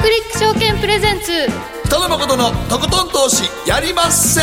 [0.00, 1.32] クリック証券プレゼンツ。
[1.86, 4.40] 北野誠のとことん投資やりまっせ。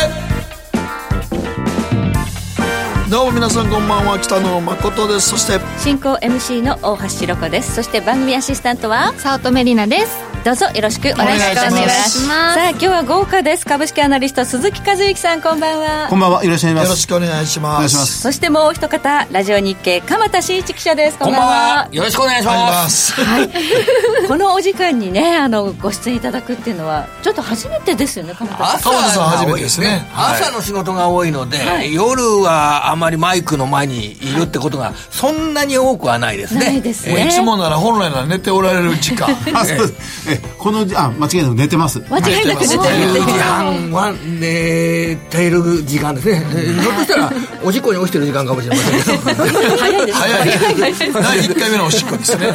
[3.09, 4.19] どうも皆さんこんばんは。
[4.19, 5.29] 北野誠です。
[5.29, 5.59] そして。
[5.77, 7.75] 進行 MC の大橋ろ子です。
[7.75, 9.13] そして番組アシスタントは。
[9.17, 12.27] 早乙女里奈ですどうぞよろしくお願いいたします。
[12.27, 13.65] さあ今日は豪華です。
[13.65, 16.05] 株式アナリスト鈴木和之さんこんばんは。
[16.07, 16.85] こんばんはよろしくお願いします。
[16.85, 18.21] よろしくお願いします。
[18.21, 21.17] そしてもう一方ラジオ日経鎌田新一記者です。
[21.17, 21.89] こんばんは。
[21.91, 23.13] よろしくお願いします。
[23.13, 23.49] はい。
[24.29, 28.81] このお時間にねあのご出演いただくっていうのはちょっと初めてですよね鎌田さん。
[28.81, 30.07] 鎌田さん初めてですね。
[30.15, 36.65] 朝の仕事が多いので、はい、夜はあまりマイクの前にいるってことがそんなに多くはないですね。
[36.67, 37.25] ないですね。
[37.25, 39.35] いつもなら本来なら寝ておられる時間。
[40.29, 41.99] えこのあ間違いなく寝てます。
[42.09, 42.81] 間違いなく寝てる。
[42.81, 46.43] 10時半は寝ている時間ですね。
[46.81, 47.31] ひょっとしたら
[47.63, 49.77] おしっこに落ちてる時間かもしれませんけど。
[49.77, 52.53] 早いです早い第1回目のおしっこですね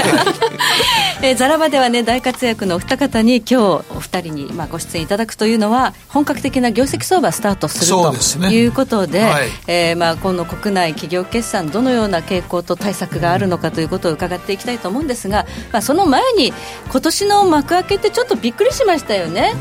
[1.22, 16.54] えー、ザラバではね大活躍のお二方に今日お二人にまあご出演いただくというのは本格的な業績相場スタートするということで、ねはい、えー、まあ今の国内企業決算どのような傾向と対策があるのかということを伺っていきたいと思うんですが、まあ、その前に
[16.90, 19.52] 今年の幕開けってちょっとびっくりしましたよね。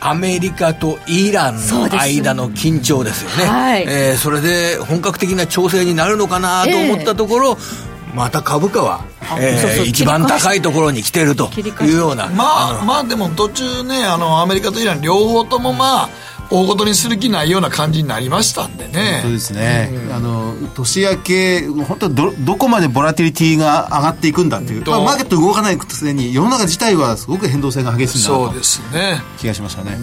[0.00, 9.04] アメリカとイランの間の緊張ですよね、はい、えー、それで本格的な調整になるのかなと思ったところ、えー、また株価は、
[9.40, 11.50] えー、そうそう一番高いところに来てると
[11.82, 12.28] いうような。
[12.28, 16.08] まあまあでも途中ねあのアメリカとイラン両方ともまあ
[16.52, 29.96] 大ごとにする気ないような感じになりましたんでねそうですね、うん、あの年明け本当どどこまでボラティリティが上がっていくんだっていう、まあ、マーケット動かないくせに世の中自体はすごく変動性が激しいなそうですね気がしましたね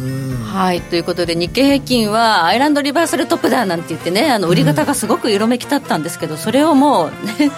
[0.44, 7.52] はいということで日経平均はアイランドリバーサルトップだなんて言ってねあの売り方がすごく色めき立ったんですけど、それをもうね、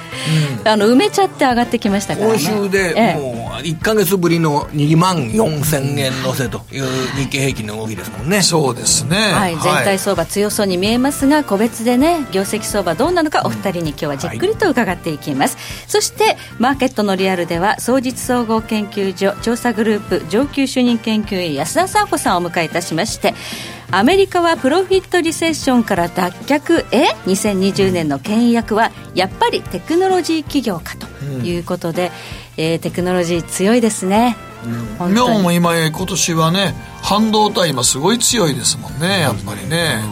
[0.66, 6.86] あの埋めちゃって上がってきましたからね今週でもう1か月ぶりの2万4000円乗せという
[7.16, 8.42] 日経平均の動きですもんね。
[8.42, 9.18] そうですね。
[9.18, 23.34] はい全体相場強そうに見えますが、個別でね業績相場どうなのかお二人に今日はじっくりと伺っていきます、はい、そしてマーケットのリアルでは総実総合研究所調査グループ上級主任研究員安田沙穂さんをお迎えいたしまして
[23.94, 26.86] アメリカはプロフィットリセッションから脱却。
[26.92, 31.12] へ2020年の牽引役はやっぱりテクノロジー企業かと。
[31.44, 32.12] いうことで、
[32.58, 34.36] うん、えー、テクノロジー強いですね。
[35.00, 40.04] うん、日本も今今年はね半導体今すごい強いですもんねやっぱりね、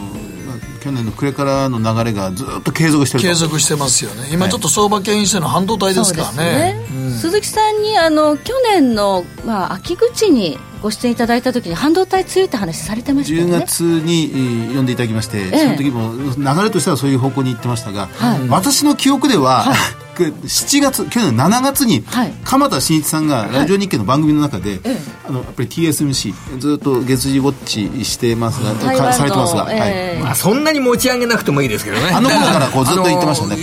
[0.80, 4.28] 去年の暮れからの流れがずっと継続してる継続してますよね。
[4.32, 6.86] 今ちょっと相場牽引してるのは半導体ですからね、ね。
[6.92, 13.56] うん、鈴木さんにあの去年の、まあ、秋口にご出演いただいた時に半導体強いって話されてましたよね。
[13.56, 22.02] 10月に呼んでいただきまして、ええ、その時も流れとしてはそういう方向に行ってましたが、はい、私の記憶では、はい7月去年7月に、
[22.44, 24.80] 鎌田新一さんがラジオ日経の番組の中で、
[25.26, 28.74] あのやっぱり TSMC ずっと月次ウォッチしてますが、
[29.12, 30.18] されてますが、はい。
[30.20, 32.10] まあ、そんなに持ち上げなくてもいいですけどね。
[32.12, 33.56] あの頃からこうずっと言ってましたね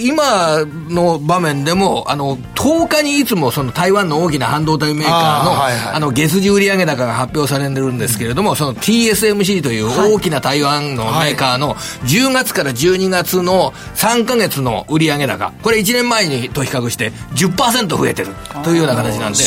[0.00, 18.34] 今の場面でもあの10日にいつもその台湾の大きな半導体メーカーのあ、はいはい、あの月次売上高が発表されてるんですけれどもその TSMC という大きな台湾のメーカーの10月から12月の3か月の売上高これ1年前にと比較して10%増えてる。
[18.62, 19.38] というような形なんで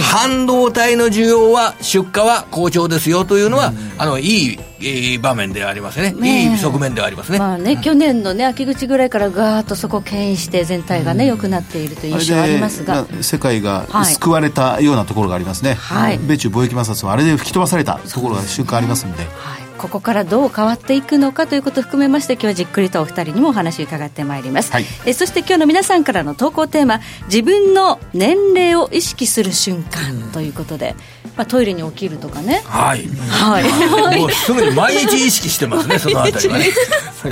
[0.00, 13.06] 半導体の需要は出荷は好調ですよというのは、あのいいいい場面でありますね、ねいい側面ではありますね,、まあね、うん、去年の、ね、秋口ぐらいからがーっとそこを牽引して全体がね、良くなっているという印象ありますが。
[13.22, 19.24] 世界が救われたようなところがありますね、はい、米中貿易摩擦はあれで吹き飛ばされたところが瞬間ありますので。
[19.24, 30.94] はいここからどう変わっていくのかということを含めまして今日はじっくりとお二人にもお話を伺ってまいります、はい、えそして今日の皆さんからの投稿テーマ自分の年齢を意識する瞬間ということで、
[31.36, 32.62] まあ、トイレに起きるとかね。
[32.64, 33.64] はい、はい、
[34.18, 36.66] もうすぐに毎日意識してますね そのあたりはね。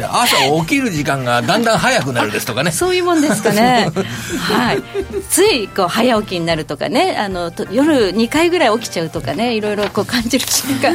[0.02, 2.70] 朝起きる時間がだんだん早くなるですとかね。
[2.70, 3.90] そういうもんですかね。
[4.38, 4.82] はい。
[5.30, 7.16] ついこう早起きになるとかね。
[7.18, 9.54] あの夜2回ぐらい起きちゃうとかね。
[9.54, 10.94] いろいろこう感じる瞬間。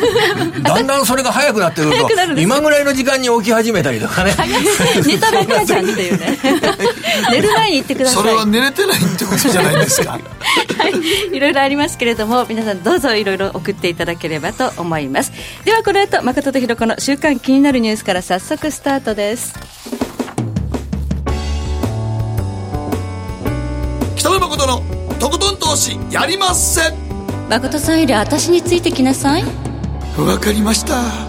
[0.61, 4.33] だんだんそれが早くなってくると今ぐらいの時間に起き始めたりとかね。
[5.05, 6.37] 寝たばっかじゃんっていうね。
[7.31, 8.23] 寝る前に言ってください。
[8.23, 10.11] それは寝れてないってことじゃないですか？
[10.11, 10.19] は
[10.89, 11.35] い。
[11.35, 15.31] いろいろありますけれども皆さんどうぞいろいろ送っていただければと思います。
[15.65, 19.53] ではこの後誠とひろ子の週刊気になるニュースから早速スタートです。
[24.15, 24.81] 北野誠の
[25.19, 26.81] とことん投資やりまっせ。
[27.49, 29.43] 誠さんより私についてきなさい。
[30.17, 31.28] わかりました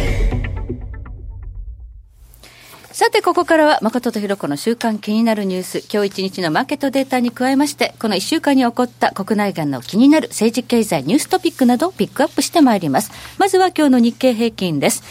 [3.01, 5.83] さて、ここからは、誠とひろこの週間気になるニュース。
[5.91, 13.11] 今日一日のマーケットデータに加えまして、この一週間に起こった国内外の気になる政治経済ニューストピックなどをピックアップしてまいります。
[13.39, 15.01] まずは今日の日経平均です。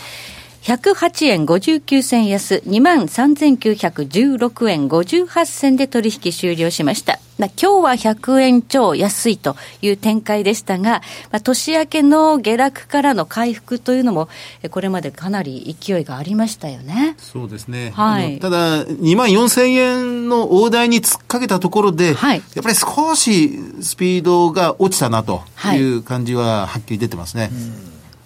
[0.63, 7.19] 108円59銭安、23,916円58銭で取引終了しました。
[7.39, 11.01] 今日は100円超安いという展開でしたが、
[11.33, 14.29] まあ、年明けの下落からの回復というのも、
[14.71, 17.17] これまでかなり勢いがありましたよね。
[17.17, 17.95] そうですね。
[17.97, 18.39] はい。
[18.41, 25.43] ただ、2万4000円の大台に突っかけたところで、はい、やっぱり少しスピードが落ちたなと
[25.73, 27.45] いう感じははっきり出てますね。
[27.45, 27.53] はい、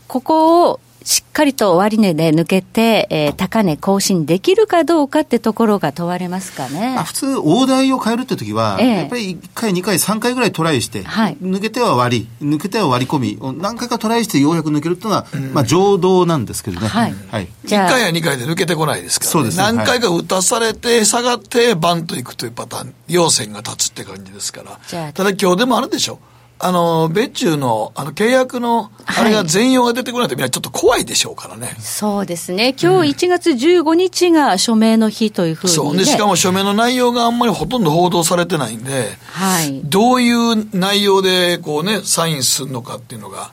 [0.09, 6.97] ここをしっかりと終値で抜けて、えー、高値更新できるかどうかってところが問われますかね。
[7.05, 16.89] 普通、大台を変えるって時は、えー、やっぱり1回、2回、3回ぐらいトライして、はい、抜けては割り、抜けては割り込み、何回かトライしてようやく抜けるっていうのが、うん、まあ、常道なんですけどね。
[16.89, 17.15] はい。
[17.31, 25.13] はい、1回や2回で抜けてこないですから、ね、そうです、ね、何回か打たされて、下がって、バンといくというパターン、陽線が立つって感じですから。
[25.13, 26.19] ただ今日でもあるでしょ。
[26.67, 31.77] あの、米中の、あの、契約の、あれが全容が出てこないとみんなちょっと怖いでしょうからね。
[31.79, 32.75] そうですね。
[32.81, 35.95] 今日1月15日が署名の日というふうに、ね、そう。
[35.95, 39.83] で、しかも署名の内容があんまりほとんど報道されてないんで、はい。
[39.85, 43.53] どういう内容で、こうね、サインするのかっていうのが、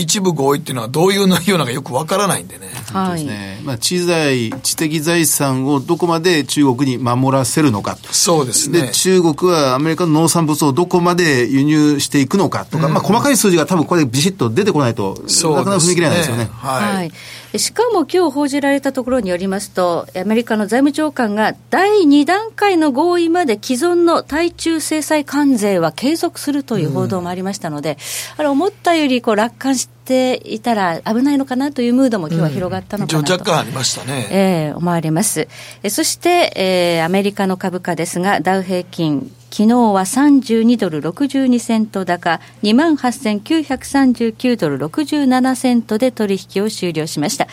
[0.00, 2.68] 一部合意っていうのはどういう内容なのかよくわからないんでね。
[2.92, 3.24] はい。
[3.24, 3.60] ね。
[3.64, 7.98] まあ、知財、知的財産をどこまで中国に守らせるのか。
[8.10, 8.82] そうですね。
[8.82, 16.48] で、中国はアメリカの農産物をどこまで輸入していくのかとか、うん、まあ、細かい数字が多分これビシッと出てこないと、なかなか踏み切れないですよね。
[16.52, 16.94] はい。
[16.94, 17.12] はい
[17.58, 27.96] しかも今日報じられたところによりますと、アメリカの財務長官が第2段階の合意まで既存の対中制裁関税は継続するという報道もありましたので、うん、
[28.40, 34.28] あれ、思ったよりこう楽観していたら危ないのかなというムードも今日は広がったのかなと、うん、若干ありましたね。
[34.30, 35.48] えー、思われます。
[35.82, 47.48] えそして、えー、アメリカの株価ですが、ダウ平均昨日は32ドル62セント高、28,939ドル67セントで取引を終了しました。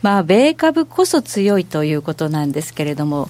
[0.00, 3.28] まあ、米株こそ強いということなんですけれども、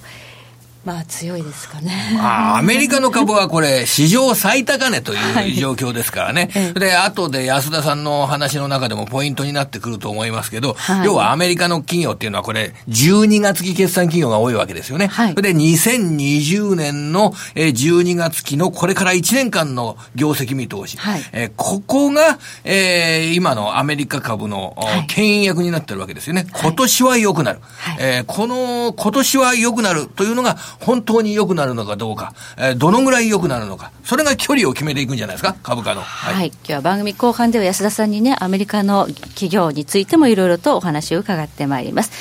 [0.85, 1.91] まあ強いですかね。
[2.13, 6.49] まあ、アメリカの株はこれ、史上最高値という状況ですからね。
[6.53, 15.07] は い、で、後で安田さんの話の中でもポイントになってくると思いますけど、はい、要はアメリカの企業っていうのはこれ、12月期決算企業が多いわけですよね。
[15.07, 20.97] はい、で、2020年の12月期のこれから1年間の業績見通し。
[20.97, 24.77] はい、えここが、えー、今のアメリカ株の
[25.07, 26.45] 牽引役になってるわけですよね。
[26.53, 27.59] 今年は良くなる。
[27.79, 36.01] はい、えー、この今年は良くなるというのが本当に良くなるのかどうか、えー、どのぐらい良くなるのか、それが距離を決めていくんじゃないですか、株価の。
[36.01, 42.11] はい、はい、今日は番組後半では安田さんにね、アメリカの企業についてもいろいろとお話を伺ってまいります。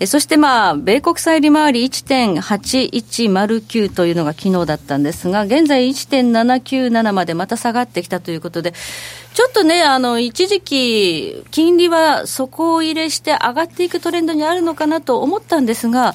[0.00, 8.72] えそしてまあ、米国債利回り1.8109というのが昨日だったんですが、現在1.797までまた下がってきたということで、
[9.34, 16.14] ちょっとね、あの、一時期、金利は底入れして上がっていくトレンドにあるのかなと思ったんですが、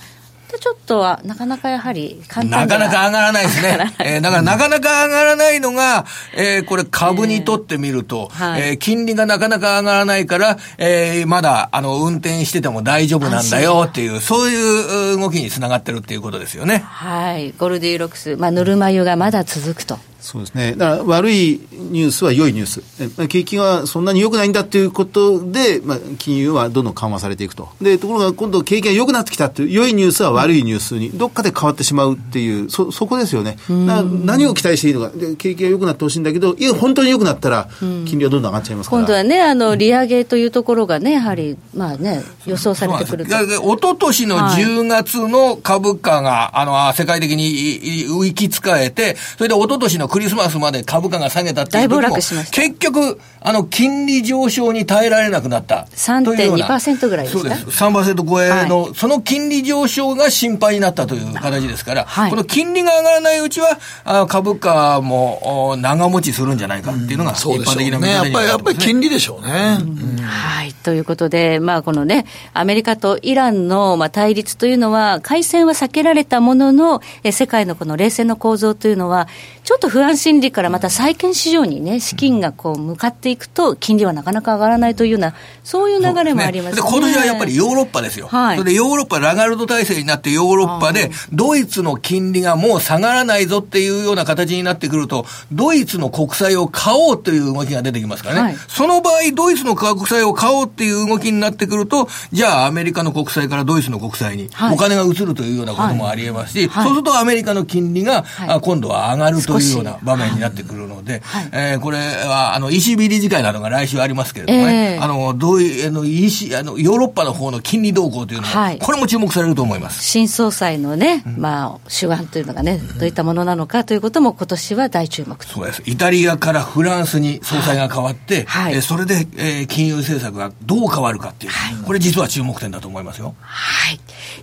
[0.59, 3.77] ちょっとは、なかなかやはり簡単なかなか上がらないですね。
[3.99, 16.83] えー、だからなかなか上がらないのが、えー、これ株にとってみると、えー、はい、えー、金利がなかなか上がらないから、えー、まだ、あの、運転してても大丈夫なんだよっていう、そういう動きにつながってるっていうことですよね。
[16.85, 17.51] はい。
[17.57, 19.99] ゴルディロックス、まあ、ぬるま湯がまだ続くと。
[20.25, 20.73] そうですね。
[20.75, 23.27] だから悪いニュースは良いニュース。
[23.27, 27.69] 景気がそんなに良くないんだということで、まあ、金融はどんどん緩和されていくと。
[27.79, 33.57] で、ところが今度景気が良くなってきたという、良いニュースは悪いニュースにどっかで変わってしまうっていう、そ、そこですよね。
[33.69, 35.11] 何を期待していいのか。
[35.15, 39.01] で、景気が良くなってほしいんだけど、いや、本当に良くなったら、金利はどんどん上がっちゃいますから。
[39.03, 43.35] 今度はね、あの、利上げというところがね、やはり、まあね、予想されてくると。
[43.61, 55.87] おととしの10月の株価が、あの、世界的に行きつかえて、それでおととしのクリスマスまで株価が下げたっていう時も結局、あの、金利上昇に耐えられなくなった。
[55.93, 57.83] 3.2%ぐらいですかそうです。
[57.83, 69.79] 3%超えの、はい、その金利上昇が心配になったという形ですから、はい、この金利が上がらないうちは、あ株価も長持ちするんじゃないかっていうのが一般的なね、やっぱり、やっぱり金利でしょうね。
[69.81, 70.23] うん。
[70.23, 70.73] はい。
[70.85, 79.27] ということで、まあ、このね、アメリカとイランの、まあ、対立というのは、開戦は避けられたものの、え世界のこの冷戦の構造というのは、
[79.65, 86.83] ちょっと不安心理からまた債券市場にね、資金がこう向かっていくと、金利はなかなか上がらないというような、そういう流れもありますね。
[86.83, 88.27] ね今年はやっぱりヨーロッパですよ。
[88.27, 98.41] はい、それでヨーロッパ、ラガルド体制になってヨーロッパで、ドイツの金利がもう下がらないぞっていうような形になってくると、ドイツの国債を買おうという動きが出てきますからね。
[98.41, 108.25] はい、その場合、ドイツの国債を買おうっていう動きになってくると、じゃあアメリカの国債からドイツの国債にお金が移るというようなこともありえますし、そうするとアメリカの金利が、
[108.61, 111.21] 今度は上がるというような場面になってくるので、
[111.51, 120.03] えー、これは、あの、ECB 理事会などが来週ありますけれどもね、えー、あの、どういう、あの、EC、あの、ヨーロッパの方の金利動向というのは、これも注目されると思います。
[120.03, 125.83] 新総裁のね、まあ、手腕というのがね、どういったものなのかということも今年は大注目そうです。
[125.85, 133.35] イタリアからフランスに総裁が変わって、はい、えー、それで、えー、金融政策がどう変わるかっていう、はい、これ実は注目点だと思いますよ。
[133.41, 133.99] はい。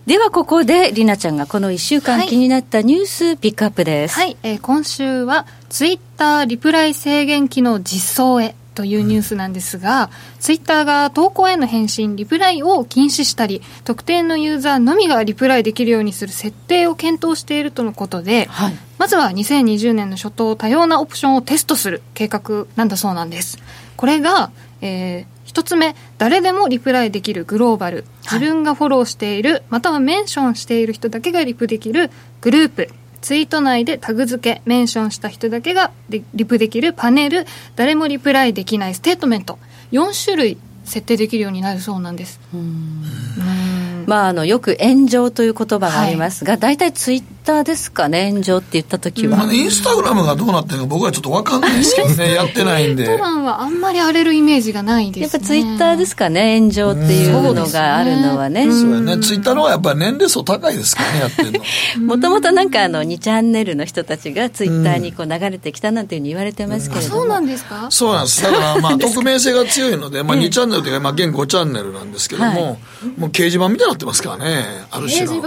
[0.07, 4.15] ではここで、りなちゃんがこの1週間気になったニュースピックアップです。
[4.15, 23.59] はい、えー、今週は、ツイッターリプライ制限機能実装へというニュースなんですが、ツイッターが投稿への返信、リプライを禁止したり、特定のユーザーのみがリプライできるようにする設定を検討しているとのことで、はい、まずは2020年の初頭、多様なオプションをテストする計画なんだそうなんです。
[23.97, 28.07] これが、えー、一つ目、誰でもリプライできるグローバル。
[28.23, 32.89] 自分がフォローしている、またはメンションしている人だけがリプできるグループ。
[33.23, 39.59] ツイート内でタグ付け、メンションした人だけがリプできるパネル、誰もリプライできないステートメント、
[39.93, 42.41] 4種類設定できるようになるそうなんです。
[42.53, 44.05] うん。
[44.07, 53.03] まあ、あのよく炎上という言葉がありますが、大、体、ツイッターですかね、炎上って言ったときは、インスタグラムがどうなってるか、僕はちょっと分かんないですけどね、やってないんで。
[53.03, 58.71] インスタグラムはあんまり荒れるイメージがないです、ね、やっぱツイッターですかね、炎上っていうのがあるのはね。
[58.71, 62.07] そうやね、ツイッターの方がやっぱり年齢層高いですからね、やってるの。
[62.07, 67.87] もともとなんかあの2チャンネルの人たちがツイッターにこう流れてきたなんていうふうに言われてますけれども、そうなんですか？
[67.91, 68.43] そうなんです。
[68.43, 75.43] だからまあ 匿名性が強いので、まあ2チャンネルというか、まあ現5チャンネルなんですけども、はい、もう掲示板みたいになってますからね、ある種の。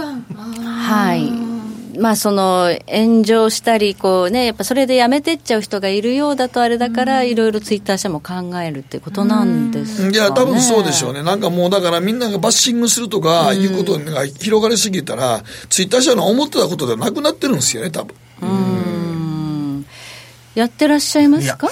[0.64, 1.45] はい。
[1.98, 18.14] まあ、その炎上したりこう、ね、やっぱそれでやめてっちゃう人がいるようだとあれだから、いろいろツイッター社も考えるってことなんですか、ね、いや、多分そうでしょうね、なんかもうだからみんながバッシングするとかいうことが広がりすぎたら、ツイッター社の思ってたことではなくなってるんですよね、多分。
[18.42, 18.95] うん
[20.56, 21.68] やってらっしゃいますか？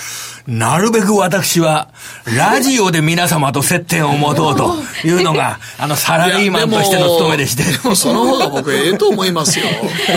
[0.46, 1.88] なるべく私は、
[2.36, 4.74] ラジオで皆様と接点を持とうと
[5.06, 7.62] いうのが、あの、サラリーマンとしての務めでして。
[7.64, 9.64] でも、その方が僕、ええと思いますよ。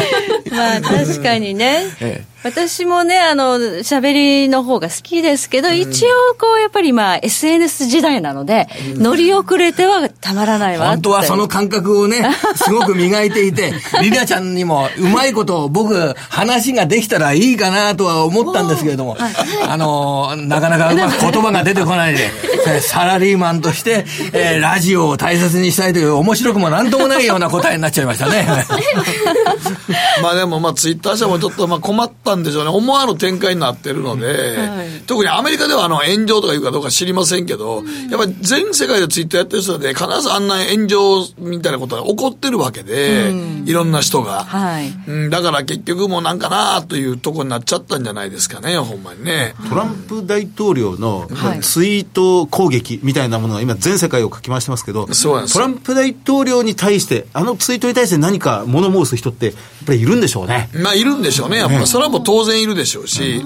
[0.51, 1.85] まあ、確かにね。
[2.01, 10.89] ええ私もね、あの、喋りの方が好きですけど、うん、一応、こう、やっぱりまあ、SNS 時代なので、うん、乗り遅れてはたまらないわ。
[10.91, 19.33] 本当はその感覚をね、 すごく磨いていて、リナちゃんにも、うまいことを僕、話ができたらいいかなとは思ったんですけれども、はい、
[19.67, 22.29] あの、なかなかうまく言葉が出てこないで、
[22.81, 28.47] サラリーマンとして、えー、ラジオを大切にしたいという面白くもなんともないような答えになっちゃいましたね。
[30.21, 32.69] まあでも、まあ、ツイッター社もちょっと、まあ、困ったんでしょうね。
[32.69, 45.29] 思わぬ展開になってるので、はい、特にアメリカではあの炎上とかいうかどうか知りませんけど、うん、やっぱり全世界でツイッターやってる人で必ずあんな炎上みたいなことが起こってるわけで、うん、いろんな人が、はい、うん。
[45.29, 49.53] だから結局もうなんかなというとこになっちゃったんじゃないですかね、ほんまにね。
[49.69, 51.27] トランプ大統領の
[51.61, 60.69] ツイート攻撃みたいなものが今全世界をかき回してますけど、トランプ大統領に対して、あのツイートに対して何か物申す人って、やっぱりいるんでしょうね。
[60.73, 61.57] まあいるんでしょうね。
[61.57, 63.41] やっぱそれはもう当然いるでしょうし。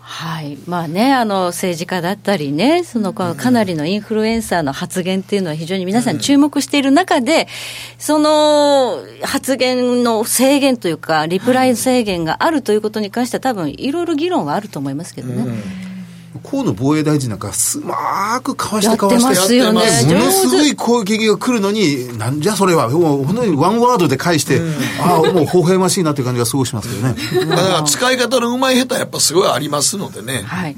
[0.00, 0.58] はい。
[0.66, 7.48] まあね、あの政治家だったりね、そのかなりのインフルエンサーの発言っていうのは非常に皆さん注目している中で、
[7.98, 15.93] その発言の制限というか、リプライ制限があるということに関しては、多分いろいろ議論はあると思いますけどね。
[16.44, 19.80] 河野防衛大臣なんかすまくかわしてかわしてやってよね、
[20.14, 27.14] ものすごい攻撃が来るのに、なんじゃそれは、もう本当にワンワードで返して、うん、ああ、もう微笑ましいなという感じがすごいしますけどね。
[27.48, 30.42] だから使い方のうまい下手やっぱすごいありますのでね。
[30.42, 30.76] はい。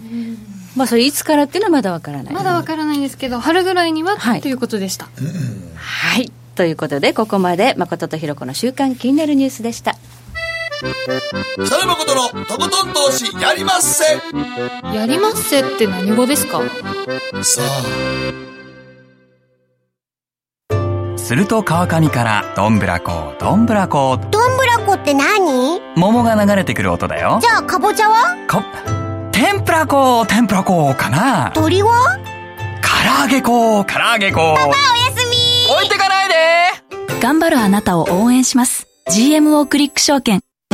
[0.76, 2.34] まあそれいつからっていうのはまだわからない。
[2.34, 5.08] まだわからないんですけど、春ぐらいには、はい、ということでした。
[5.74, 6.30] はい。
[6.54, 9.96] ということで、ここまで誠とひろ子の週刊気になるニュースでした。
[10.78, 14.04] 北野誠のとことん投資やりまっせ
[14.94, 16.60] やりまっせって何語ですか
[17.42, 17.82] さあ
[21.16, 22.44] すると川上から。
[22.54, 23.00] どんぶら。
[23.00, 23.88] こどんぶら。
[23.88, 24.78] こどんぶら。
[24.78, 28.62] こって何桃が流れてくる音だよじゃあかぼちゃはか
[29.32, 29.88] 天ぷら。
[29.88, 30.62] こ天ぷら。
[30.62, 32.16] こかな鳥は
[32.80, 32.88] 唐
[33.24, 34.74] 揚げこ唐揚げこパパおや
[35.16, 35.36] すみ
[35.74, 36.34] 置いてかないで
[37.20, 40.42] 頑張るあなたを応援します GMO クリック証券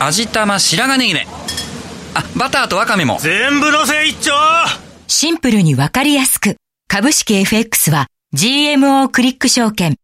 [0.00, 1.26] 味玉白髪ネギね。
[2.14, 3.18] あバターとワカメも。
[3.20, 4.32] 全部のせ一丁。
[5.08, 6.56] シンプルにわかりやすく。
[6.86, 9.96] 株式 FX は GMO クリック証券。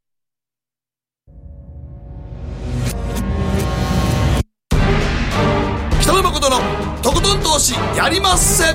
[6.00, 6.56] 北野誠の
[7.00, 8.74] とことん投資やりまっせ。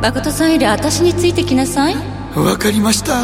[0.00, 1.96] 誠さんより私についてきなさい。
[2.36, 3.20] わかりました。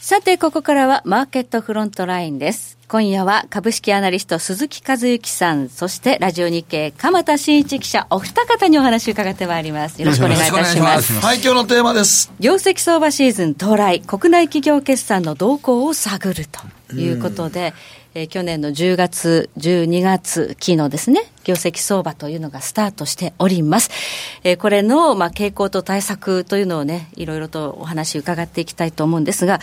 [0.00, 2.77] さて、ここからはマーケットフロントラインです。
[2.90, 10.00] 今夜は株式アナリスト鈴木和之さん、そしてラジオ日経鎌田新一記者、お二方にお話を伺ってまいります。
[10.00, 11.12] よろしくお願いいたします。
[11.20, 12.32] はい、今日のテーマです。
[12.40, 16.46] 業績相場シーズン到来、国内企業決算の動向を探る
[16.88, 17.74] ということで、
[18.14, 23.90] えー、去年の10月、12月期のですね、業績相場というのがスタートしております。
[24.44, 29.60] えー、これの、まあ、傾向と対策というのをね、いろいろとお話伺っていきたいと思うんですが、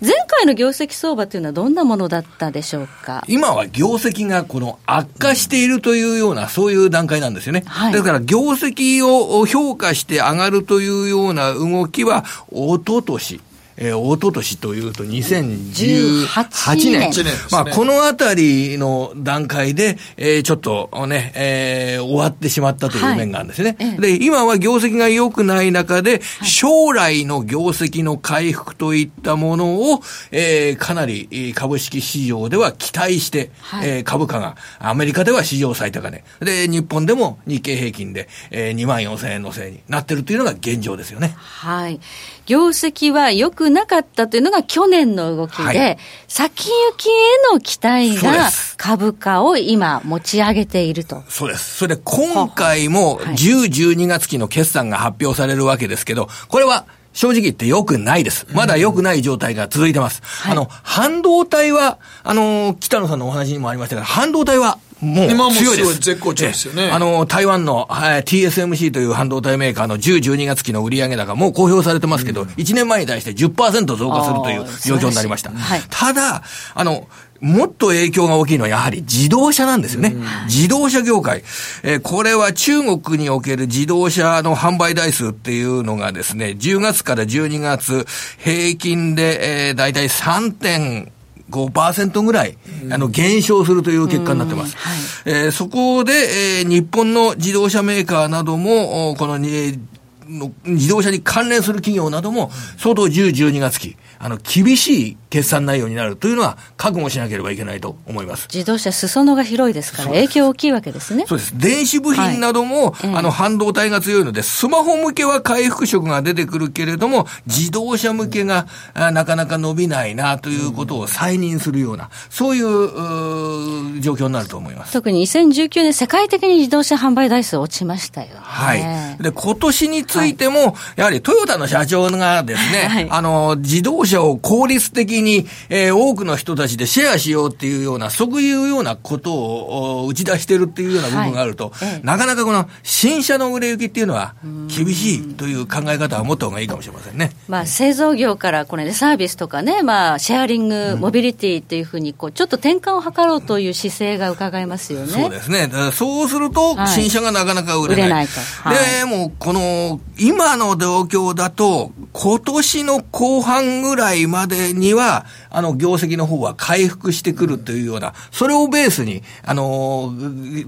[0.00, 3.24] うん、前回の業績相場というのはどんなものだったでしょうか？
[3.28, 7.64] 今は業績がこの悪化しているというような、そういう段階なんですよね。
[7.66, 13.40] はい、ですから、業績を評価して上がるというような動きは、おととし、
[13.78, 17.10] えー、おととしというと2018年。
[17.10, 23.76] 年まあ、このあたりの段階で、えー、ちょっとね、えー、終わってしまったという面があるんですね。
[23.78, 30.00] はい、で、今は業績が良くない中で、将来の業績の回復といったものを、
[30.32, 36.24] えー、かなり株式市場では期待して、はい、えー、株価が、アメリカでは史上最高値。
[36.40, 41.34] で、日本でも日経平均で、えー、2万4千円のせいになってるというのが現状ですよね。
[41.36, 42.00] はい。
[42.48, 47.12] 業績は良くなかったというのが去年の動きで、はい、先行きへ
[47.52, 51.22] の期待が株価を今持ち上げていると。
[51.28, 51.76] そうです。
[51.76, 56.86] それで今回も10、12月期の決算が発表されるわけですけど、これは
[57.18, 58.46] 正直言って良くないです。
[58.52, 60.22] まだ良くない状態が続いてます。
[60.48, 65.98] あの、半導体は、あの、北野さんのお話にもありましたが、半導体はもう強いです。
[65.98, 66.92] 絶好調ですよね。
[66.92, 75.50] あの、台湾の、はい、TSMC という半導体メーカーの10、12月期の売上高もう公表されてますけど、うん、1年前に対して10%増加するという状況になりました。
[75.50, 77.08] はい、ただ、あの、
[77.40, 80.16] もっと影響が大きいのはやはり自動車なんですよね。
[80.46, 81.42] 自動車業界。
[81.84, 88.06] えー、これは中国における自動車の販売台数っていうのがですね、10月から12月
[88.38, 91.08] 平均で、えー、だいたい 3.
[91.50, 92.58] 5%ぐらい、
[92.90, 94.76] あの、減少するという結果になってます。
[94.76, 108.48] はい、えー、そこで、えー、日本の自動車メーカーなども、この、の自動車に関連する企業なども、相当10、12月期、あの、厳しい決算内容になるというのは覚悟しなければいけないと思います。
[108.52, 111.24] 自動車裾野が広いですから影響大きいわけですね。
[111.26, 111.58] そうです。
[111.58, 124.92] 電子部品なども、はい、あの、半導体が強いので、スマホ向けは回復色が出てくるけれども、自動車向けがなかなか伸びないなということを再認するような、そういう状況になると思います。
[124.92, 128.34] 特に2019年世界的に自動車販売台数落ちましたよ、ね。
[128.40, 128.74] は
[129.18, 129.22] い。
[129.22, 144.34] で、今年についても、はい、やはりトヨタの社長がですね、はい、あの、自動車を効率的に、えー、多くの人たちでシェアしようっていうような、そういうようなことを打ち出してるっていうような部分があると、はい、なかなかこの新車の売れ行きっていうのは
[144.68, 147.32] 厳しいという考え方は持った方がいいかもしれませんね。
[147.48, 155.12] まあ、製造業からこれでサービスとかね、まあ、シェアリング、モビリティっていうふうに、こう、ちょっと転換を図ろうという姿勢が伺えますよね。
[155.12, 155.70] そうですね。
[155.92, 158.04] そうすると、新車がなかなか売れない。
[158.04, 158.40] 売れないと。
[158.40, 170.12] はい、で、もう、この、今の状況だと、今年の後半ぐらいまでには、あの、業績の方は回復してくるというような、それをベースに、あの、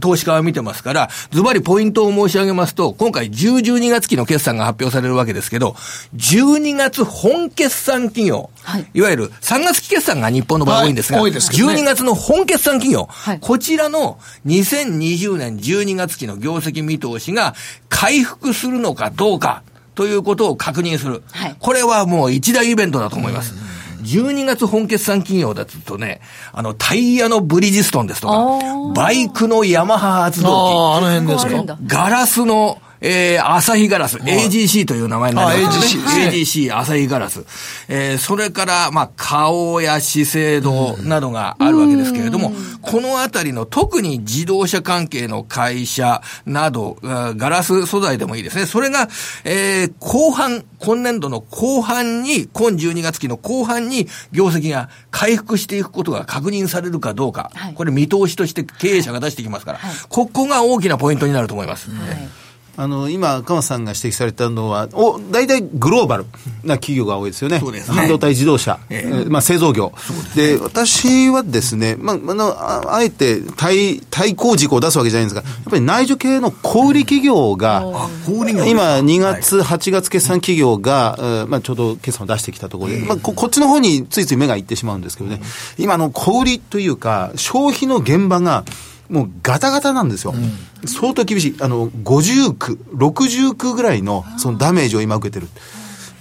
[0.01, 5.77] 投資家は見てますから、ズバリポイントを申し上げますと、今回10、12月期の決算が発表されるわけですけど、
[6.17, 17.55] 12月本決算企業、はい、いわゆる3月期決算が日本の場合多いんですが、はい、すね、12月の本決算企業、はい、こちらの2020年12月期の業績見通しが
[17.89, 19.63] 回復するのかどうか、
[20.01, 21.23] ということを確認する。
[21.31, 23.55] はい、これはもう一大イベントだと思います。
[24.03, 26.23] 12月本決算企業だとね、
[26.55, 30.51] あの、タイヤのブリヂストンですとか、バイクのヤマハ発動機。
[30.51, 31.79] あ、あの辺ですか。
[31.85, 35.97] ガラスの、えー、朝日ガラス、はい、AGC という名前になります。
[35.97, 36.29] ね。
[36.29, 37.45] AGC、AGC、朝日ガラス。
[37.89, 48.67] えー、それから、まあ、顔や資生堂などがあるわけですけれども、このあたりの特に自動車関係の会社など、ガラス素材でもいいですね。
[48.67, 49.09] それが、
[49.45, 61.91] えー、後半、今年度の後半に、今12月期の後半に業績が回復していくことが確認されるかどうか、はい、これ見通しとして経営者が出してきますから、はい、ここが大きなポイントになると思います。
[61.91, 62.50] はい
[62.81, 66.25] あの、今、鎌さんが指摘されたのは、お、大体グローバル
[66.65, 67.59] な企業が多いですよね。
[67.59, 67.81] ね。
[67.87, 69.29] 半導体自動車、ええ。
[69.29, 69.93] まあ、製造業。
[70.35, 85.43] で、ね、私はですね、まあ、あの、あえて対、対抗軸を出すわけじゃないんですが、やっぱり内需系の小売企業が、うん、今、2月、8月決算企業が、はい、まあ、ちょうど決算を出してきたところで、まあこ、こっちの方についつい目がいってしまうんですけどね、
[85.77, 88.65] 今の小売というか、消費の現場が、
[89.11, 90.33] もうガタガタなんですよ。
[90.35, 91.57] うん、相当厳しい。
[91.61, 95.49] あの、50区、60区ぐらいのそのダメージを今受けてる。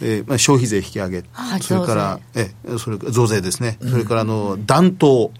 [0.02, 1.24] えーまあ、消費税引き上げ、
[1.62, 5.32] それから、えそれ増税ですね、それからあの暖冬、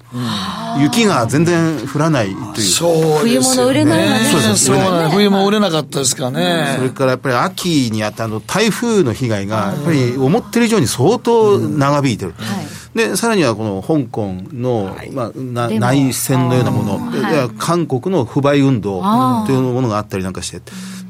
[0.82, 5.10] 雪が全然降らないという、そう冬物売れないわね、そうですね。
[5.14, 12.34] 冬も売れなかったですからね、それからやっぱり秋にあったあの台風の被害が、やっぱり思ってる以上に相当長引いてる。
[12.38, 19.02] はいで、さらにはこの香港の、はい、まあ、な内戦のようなもの、はい、韓国の不買運動
[19.46, 20.62] というものがあったりなんかして、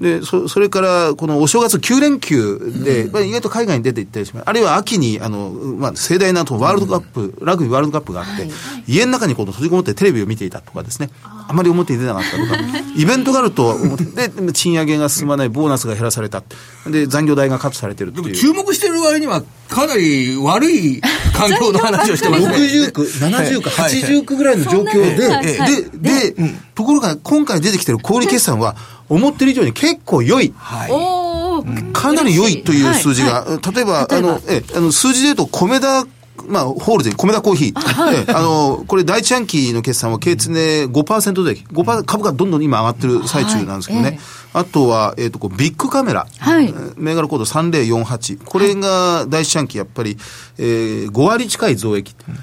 [0.02, 4.44] で、そそれから、このお正月9連休で、うん、まあ、意外と海外に出て行ったりします。
[4.50, 8.52] あるいは秋に、あの、まあ、盛大なワールドカップ、うん、ラグビーワールドカップがあって、はい、
[8.88, 11.10] 家の中にこの閉じこもってテレビを見ていたとかですね、
[11.50, 12.58] あまり表に出なかったとか、
[12.96, 13.76] イベントがあると、
[14.16, 16.44] で、賃上げが進まない、ボーナスが減らされた。
[16.88, 18.26] で、残業代がカットされてるっていう。
[18.26, 21.02] でも注目してる割には、かなり悪い
[21.34, 22.56] 環境の話をしてますね。
[22.56, 28.76] 60区、70区、80区ぐらいの状況で、で、で、ところが今回出てきてる小売決算は、
[29.10, 30.54] 思ってる以上に結構良い。
[30.56, 31.94] はい。
[31.94, 36.06] かなり良いという数字が、例えば、あの、え、あの、数字で言うと、米田
[36.48, 37.80] まあ、ホールで、米田コーヒー。
[37.80, 44.06] はい、あの、これ第一半期の決算は、経常5%で、5%株価どんどん今上がってる最中なんですけどね。
[44.06, 46.28] はいえー、あとは、えっ、ー、と、ビッグカメラ。
[46.40, 46.74] はい。
[46.98, 48.44] 銘柄コード3048。
[48.44, 50.18] これが第一半期、やっぱり、
[50.58, 52.16] えー、5割近い増益。
[52.28, 52.36] うん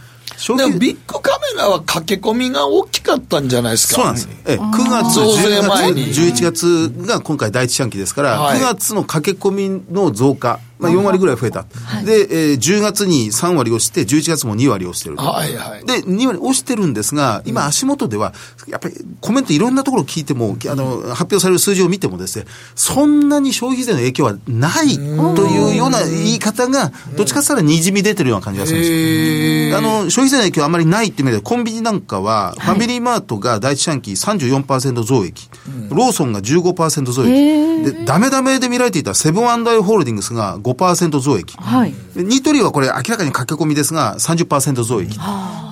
[0.57, 3.95] でもビッグカメラは駆け込みが大きかったんじゃないですか。
[3.95, 4.29] そうなんです。
[4.47, 11.61] え、9月、10月、11月が今回第一四半期ですから、はい、9月の駆け込みの増加、まあ、4割ぐらい増えた。
[11.85, 15.17] はい、で、えー、10月に3割押して、11月も2割押してる。
[15.17, 15.87] はいはい。
[15.87, 18.35] で、2割押してるんですが、今足元では、
[18.69, 29.79] やっぱりコメントいろんなところ聞いても、あの、発表される数字を見てもですね、そんなに消費税の影響はないというような言い方が、どっちかって言ったらにじみ出てるような感じがするんですよ。
[29.79, 35.49] あの、消費税の影響あまりないって意味で、コンビニなんかは、ファミリーマートが第一四半期34%増益、
[35.91, 41.57] ローソンが15%増益、で、ダメダメで見られていたセブンアイ・ホールディングスが5%増益。
[41.57, 41.95] はい。
[42.17, 45.17] ニトリはこれ明らかに駆け込みですが、30%増益。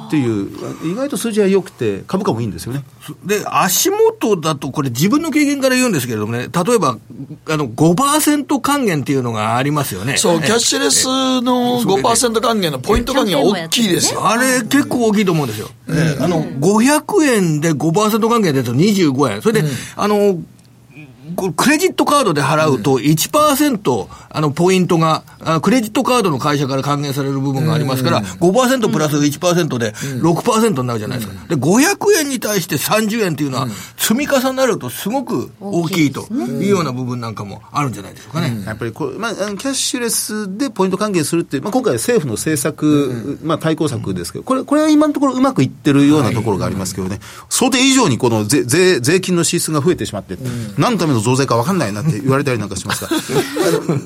[0.07, 0.49] っていう、
[0.85, 2.85] 意外と数字は良くて、株価もいいんですよね。
[3.25, 6.99] で、足元だと、これ自分の経験から言うんですけれどもね、例えば、
[7.49, 10.17] あの、5%還元っていうのがありますよね。
[10.17, 14.27] そう、キャッシュレスの5%還元のポイント還元は大きいですよ。
[14.27, 15.69] あれ結構大きいと思うんですよ。
[15.89, 19.43] えあの、500円で5%還元出ると25円。
[19.43, 20.39] それで、あの、
[21.35, 25.23] クレジットカードで払うと1%、あの、ポイントが、
[25.63, 31.47] クレジットカードの会社から還元される部分がありますから、5%プラス1%で6%になるじゃないですか。
[31.49, 38.63] で、500円に対して30円っていうのは、積み重なるとすごく大きいというような部分なんかもあるんじゃないでしょうかね。
[38.67, 50.37] やっぱりこれ、まあ、キャッシュレスでポイント還元するって、まあ、今回政府の政策、まあ、対抗策ですけど、これ、これは今のところうまくいってるようなところがありますけどね、想定以上にこの税、税、税金の支出が増えてしまって、
[50.79, 53.11] 何のための増税か分かんないなって言われたりなんかしますが、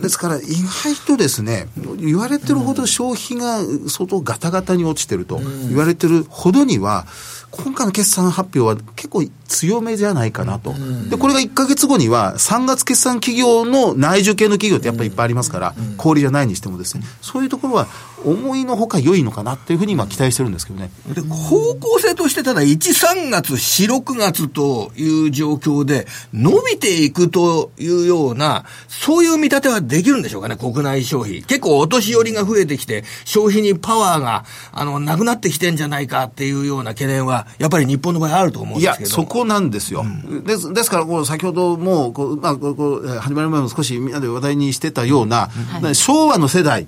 [0.00, 7.07] ですから意外とですね、言われてるほど消費が相当ガタガタに落ちてると言われてるほどには、
[7.50, 10.74] 今回の決算発表は結構強めじゃないかなと。
[11.09, 17.88] で、これが1か月後には、3月決算企業の内需系の企業ってやっぱりいっぱいありますから、小売じゃないにしてもですね、そういうところは
[18.24, 20.90] 思いのほか良いのかなっていうふうに今期待してるんですけどね。
[21.14, 31.42] で、方向性としてただ1、3月、4、6月という状況で伸びていくというような、そういう見立てはできるんでしょうかね、国内消費。
[31.42, 40.02] 結構お年寄りが増えてきて、消費にパワーが、あの、なくなってきてんじゃないかっていうような懸念は、やっぱり日本の場合あると思うんですけどいや、そこなんですよ。
[40.02, 45.50] うん、ですですから、こう先ほどもこう、まあ、こう始まる前も少しみんなで話題にしてたような、
[45.83, 46.87] うん、昭和の世代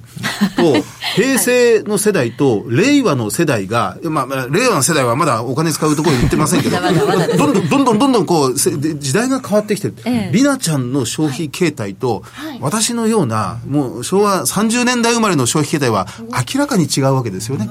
[0.56, 0.74] と
[1.20, 6.76] 平成の世代と令和の世代が、まあ、令和の世代はまだお金使うところに行ってませんけど、
[7.37, 9.94] どんどんどんどんどんどんこう、時代が変わってきてる。
[10.33, 12.22] り、な、ちゃんの消費形態と、
[12.61, 16.06] 私のような、もう昭和30年代生まれの消費形態は
[16.54, 17.68] 明らかに違うわけですよね。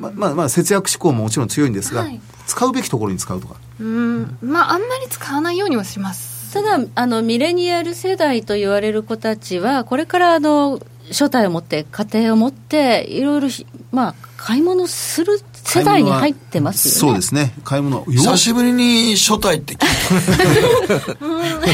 [0.00, 3.56] ままあまあ節約志向ももちろん強いんですが、はい、使うべきところに使うとか。
[3.78, 4.38] うん。
[4.42, 6.40] まああんまり使わないようにはします。
[6.52, 13.48] ただあのミレニアル世代と言われる子たちはこれからあの初体を持って家庭を持っていろいろ
[13.92, 16.98] まあ買い物する世代に入ってますよね。
[16.98, 17.52] そうですね。
[17.62, 18.04] 買い物。
[18.04, 20.98] 久しぶりに初代って聞い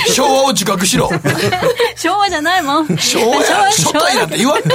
[0.05, 0.11] た。
[0.13, 1.09] 昭和を自覚しろ。
[1.97, 2.99] 昭和じゃないもん。
[2.99, 3.71] 昭和や。
[3.71, 4.69] 初代なんて言わんか。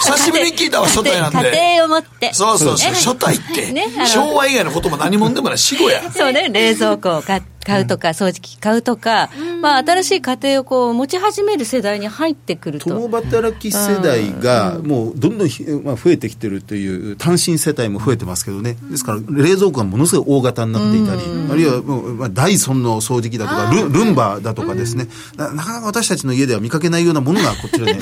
[0.00, 1.38] 久しぶりに聞いたわ、初代なんて。
[1.50, 2.32] 家庭を持って。
[2.32, 2.92] そうそうそう。
[2.94, 3.74] 初代って。
[4.06, 6.02] 昭和以外のことも何もでもない死後や。
[6.12, 6.48] そうね。
[6.52, 7.55] 冷蔵庫を買って。
[7.66, 9.28] 買うとか、掃除機買うとか、
[9.60, 12.90] まあ、新しい家庭をこう持ち始める世代に入ってくると。
[12.90, 15.48] 共働き世代が、もうどんどん、
[15.82, 27.92] まあ、増えてきてるという、単身世帯も増えてますけどね、ですから、冷蔵庫がものすごい大型になっていたり、あるいはもう、まあ、ダイソンの掃除機だとかル、ルンバだとかですね、なかなか私たちの家では見かけないようなものがこちら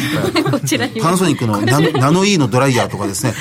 [0.87, 3.35] に、 パナソニックのナナノイーのドライヤーとかですね、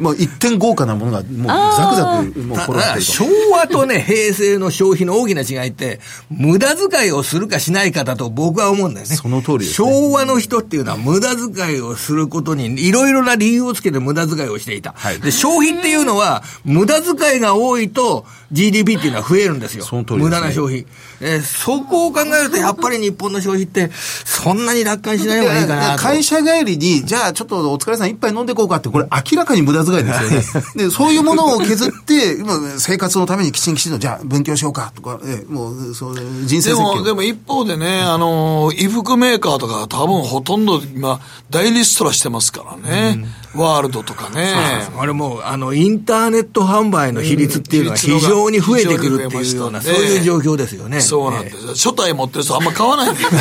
[0.00, 3.12] もう一点豪華なものが、もうザクザクもう転がってると。
[3.12, 6.00] 昭和とね、平成の消費の大きな違いって、
[6.30, 9.16] 無駄遣いをするかしないかだと僕は思うんだよね。
[9.16, 14.92] その通りです、ね、昭和の人っていうのは無駄遣いをすることにいろいろな理由をつけて無駄遣いをしていた。
[14.96, 19.84] はい、で消費っていうのは無駄遣いが多いと GDP っていうのは増えるんですよ。
[19.84, 20.86] その通り、ね、無駄な消費。
[21.20, 30.84] えー、そこを考えるとやっぱり日本の消費ってそんなに楽観しない方がいいかな会社帰りに、じゃあちょっとお疲れさん一杯飲んでこうかって、これ明らかに無駄遣いですよね。
[30.84, 43.26] で、そういうものを削って、今生活のためにきちんきちんと、じゃあ勉強しようかとか、えー、もう、そう人生でも、でも一方でね、あの、衣服メーカーとか多分ほとんど今、大リストラしてますからね。
[43.54, 44.52] うん、ワールドとかね。
[44.96, 51.00] あれもあの、インターネット販売の比率っていうのは非常に増えてくるっていうような、そういう状況ですよね。
[51.08, 51.88] そうなんです。
[51.88, 53.38] 初代持ってる人あんま買わないんだよね。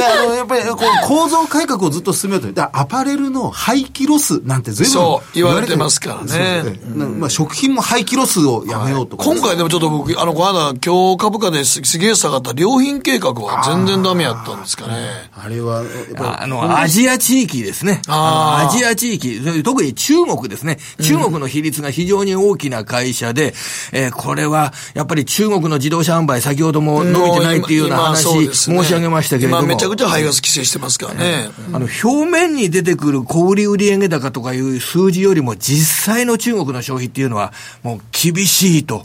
[0.00, 2.62] あのやっぱりこう構造改革をずっと進めようと。
[2.72, 6.80] アパレルの廃棄ロスなんて全部そう言われてますからね。
[6.94, 14.94] まあ、食品も廃棄ロスをやめようとか、はい、今回でもちょっと僕、あの、この間、今日株価ですげえ下がった良品計画は全然ダメやったんですかね。
[15.36, 15.82] あれは、
[16.40, 18.02] あの、アジア地域ですね。
[18.08, 20.78] アジア地域、特に中国ですね。
[21.02, 23.54] 中国の比率が非常に大きな会社で、
[23.92, 29.62] えー、これは、やっぱり中国の自動車販売、先ほども伸びてないっていうような話、申し上げましたけれども。
[29.62, 31.50] 今めちゃくちゃ排ガス規制してますからね。
[31.72, 39.04] あの、表面に出てくる小売売上高とかいう数字よりも、実際の中国の消費っていうのは、もう厳しいと考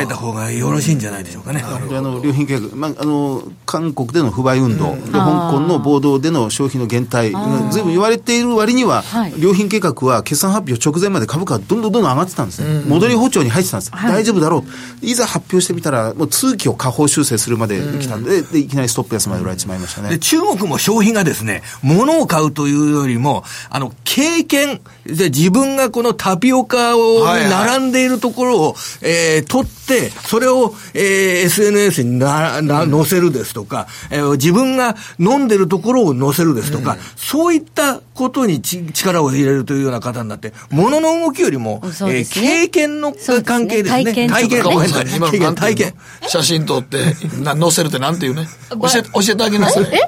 [0.00, 1.62] えた方がよろしいんじゃないでしょうかね。
[1.64, 7.32] あの、良品計画、まあ、あの、韓国での不買運動、で香港の暴動での消費の減退、
[7.70, 9.04] ずいぶん言われている割には、
[9.38, 12.82] 良品計画は決算発表直前まで株価がどんどんどんどん上がってたんですね。
[12.86, 13.92] 戻り歩調に入ってたんです。
[13.92, 14.64] 大丈夫だろ
[15.02, 15.06] う。
[15.06, 20.10] いざ発表してみたら、もう通期を下方修正するまで来たんで、でいきなりストップ安まで売られてしまいましたね。
[20.10, 31.02] で、中国も消費がですね、物を買うというよりも、あの、経験、で自分がこのタピオカを、並んでいるところを、えー、取って、それを、えー、
[31.46, 43.14] SNS にな、な、載せるですとか、えー、自分が飲んでるところを載せるですとか、うん、そういったことにち力を入れるというような方になって、物の動きよりも、ね、えー、経験の
[43.44, 44.28] 関係ですね。
[44.28, 44.62] 体験。
[44.62, 45.06] ごめんなさい。
[45.36, 45.94] 今体験。
[46.26, 46.98] 写真撮って、
[47.42, 48.46] な載せるってなんて言うね？
[48.70, 49.84] 教え、教えてあげなさい。
[49.92, 49.98] え？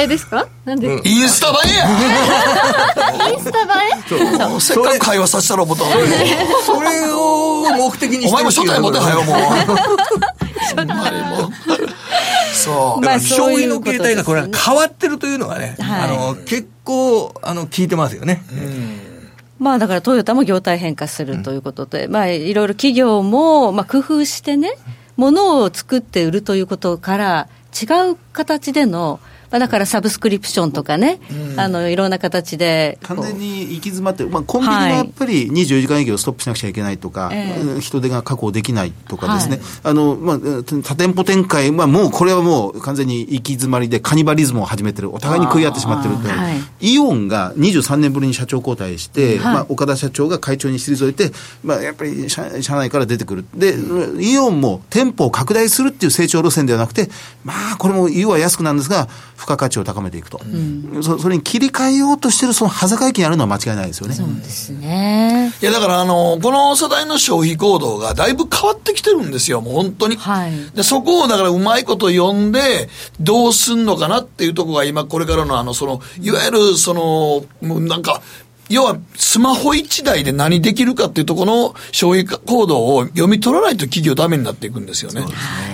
[0.00, 0.48] 映えですか？
[0.64, 1.86] なんで、インスタ映えや
[3.30, 3.90] インスタ映え？
[4.08, 4.16] そ
[4.56, 4.60] う。
[4.60, 5.84] せっかく会話させたら思った。
[6.64, 9.36] それを目的にしてお前も初代持てはよ、もう。
[12.54, 13.00] そう。
[13.04, 18.42] まあ、消費の形態がこれは変わってるというのがね、あの、結構、あの、聞いてますよね。
[18.50, 19.00] うん
[19.58, 24.76] まあだからトヨタも業態変化するということで、うん、まあいろいろ企業もまあ工夫してね、
[25.16, 51.32] ものを作って売るということから違う形でのまあ、だからサブスクリプションとかね、うん、あのいろんな形で完全に行き詰まって、まあ、コンビニがやっぱり24時間営業をストップしなくちゃいけないとか、はい、人手が確保できないとかですね、はい、あのまあ、多店舗展開、まあ、もうこれはもう完全に行き詰まりで、カニバリズムを始めてる、お互いに食い合ってしまってるという、はい、イオンが23年ぶりに社長交代して、まあ、岡田社長が会長に退いて、
[51.62, 53.74] まあ、やっぱり社社内から出てくる、で
[54.20, 57.08] イオンも店舗を拡大するっていう成長路線ではなくて、
[57.44, 64.14] まあ、これも言うは安くなんですが、付加価値を高めていくと、うん、そそれに切り替えようとしてるその端境期にあるのは間違いないですよね。
[64.14, 65.52] そうですね。
[65.60, 70.16] いや、だからあの、この世代の消費行動がだいぶ変わってきてるんですよ、もう本当に。
[70.16, 72.88] はい、でそこをだからうまいこと読んで、
[73.20, 78.22] どうすんのかなっていうところが今これからのあの、その、いわゆるその、もうなんか、
[78.68, 85.24] 要は、スマホ一台で何できるかっていうところの消費行動を読み取らないと企業ダメになっていくんですよね。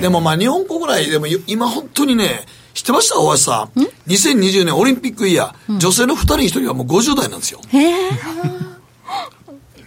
[0.03, 3.19] でもまあ日本国内でも今本当にね、知ってました？
[3.21, 3.81] 大橋さん。
[4.11, 7.61] 2020年オリンピックイヤー、女性の2人に1人はもう50代なんですよ。
[7.69, 7.79] へ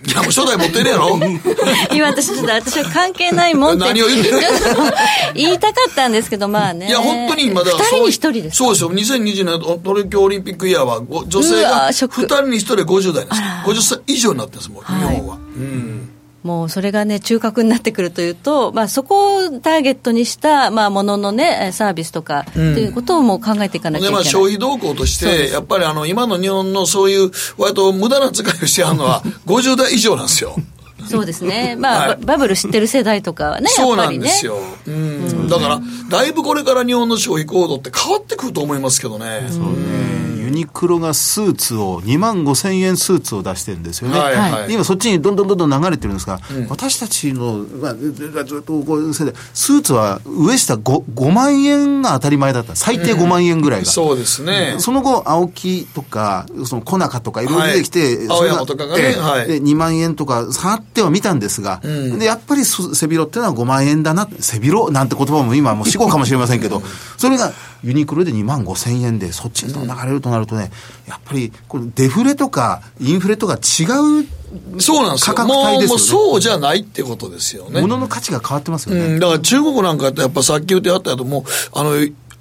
[0.07, 1.17] いや、もう初代持ってるやろ
[1.91, 3.79] 今私、ちょっと私は関係ないもんって。
[3.85, 4.37] 何を言ってる？
[5.33, 6.87] 言いたかったんですけど、まあね。
[6.87, 8.91] いや、本当に今だ2人に1人ですそうですよ。
[8.93, 13.41] 2020年東京オリンピックイヤーは、女性が2人に1人50代です。
[13.65, 15.37] 50歳以上になってるんです、もう、日本は。
[15.57, 16.04] うん
[16.45, 24.11] もうそれがね、中核になってくるというと、まあ、そこをターゲットにした、まあ、もののね、サービスとか、っていうことをもう考えていかなきゃいけない。
[24.11, 30.55] で、まあ、消費動向として、やっぱりあの、今の日本のそういう、割と無駄な使いをしてはるのは、 50代以上なんですよ。
[31.09, 39.47] そうですね、まあ、はい、バブル知ってる世代とかはね、そうなんですよ、うん、だから、だいぶこれから日本の消費行動って変わってくると思いますけどね。
[39.49, 40.14] そうね
[40.45, 44.19] ユニクロがスーツを、2万5千円スーツを出してるんですよね。
[44.19, 52.75] はいはい、今そっちにどんどんどんどん流れてるんですが、うん、私たちの、まあ、ずっとこうスーツは上下 5, 5万円が当たり前だった。
[52.75, 53.87] 最低5万円ぐらいが。
[53.87, 54.75] うん、そうですね。
[54.77, 66.81] その後、青木とか、そのコナカとかいろいろ出てきて、はい、青山とかがね、はい、で、2万円とか下がっては見たんですが、うん、で、やっぱり背広っていうのは5万円だな、背広なんて言葉も今もう死後かもしれませんけど、
[67.17, 67.51] それが
[67.85, 70.71] ユニクロで2万5千円で、そっちに流れるとなるとね、
[71.07, 75.35] やっぱりこれデフレとかインフレとか違うそうなんですよ。
[75.35, 77.81] 価格帯ですよ、ね、もうそうじゃないってことですよね。
[77.81, 79.05] 物の価値が変わってますよね。
[79.05, 81.43] うん、だから中国なんかやっぱさっき言ってあったやともう、
[81.73, 81.91] あの、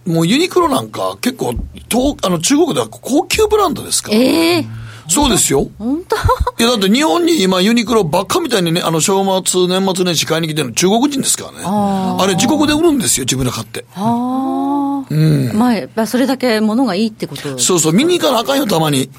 [0.07, 1.55] もうユニクロなんか結構、
[1.91, 4.17] とあの中国では高級ブランドですから。
[4.17, 5.69] ええーそうですよ。
[5.79, 6.17] 本当？
[6.17, 6.19] い
[6.63, 11.59] や、だって日本に今ユニクロばっかみたいにね、あの、正末、年末年始買いに来てるの中国人ですからね。
[11.65, 13.85] ああれ自国で売るんですよ、自分で買って。
[13.95, 14.01] あ
[14.51, 14.54] あ。
[15.11, 15.57] うん。
[15.57, 19.11] まあ、それだけ物がいいってことそうそう、見に行かなあかんよ、たまに。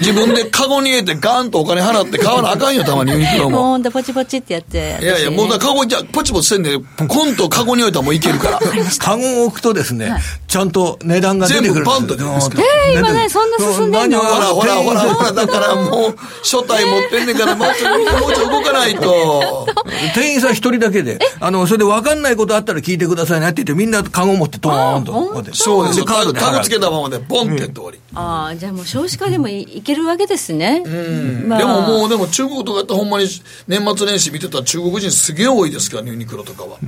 [0.00, 3.50] 自分でカゴに入れてガーンとお金払って買わなあかんよ、たまにユニクロも。
[3.50, 4.98] もうほんとポチポチってやって。
[5.00, 8.60] いやいや、もうだカゴじゃポチポチせんで、コントカゴに置いたらもういけるから。
[8.98, 10.16] カゴを置くとですね、
[10.48, 11.74] ちゃんと値段が出てくる。
[11.74, 14.18] 全部パンと出ますえー、今ね、そんな進んでんの？
[14.18, 19.66] ほらほらほらほら、だからもう、初体持ってんねんから、もうちょっと、もうちょっと動かないと。
[20.14, 25.12] 店員さん一人だけで、あの、それで分かんないことあったら聞いてくださいねって言って、みんなカゴ持ってドーンと。
[25.54, 26.04] そうです。
[26.04, 28.00] カゴつけたままで、ボンって終わり。
[28.14, 30.82] ああ、じゃあもう少子化でもいけるわけですね。
[30.84, 33.26] うんまあ、でももう、でも中国とかやったらほんまに
[33.66, 36.78] 年末年始見てたら中国人すげえ多いですから、ユニクロとかは。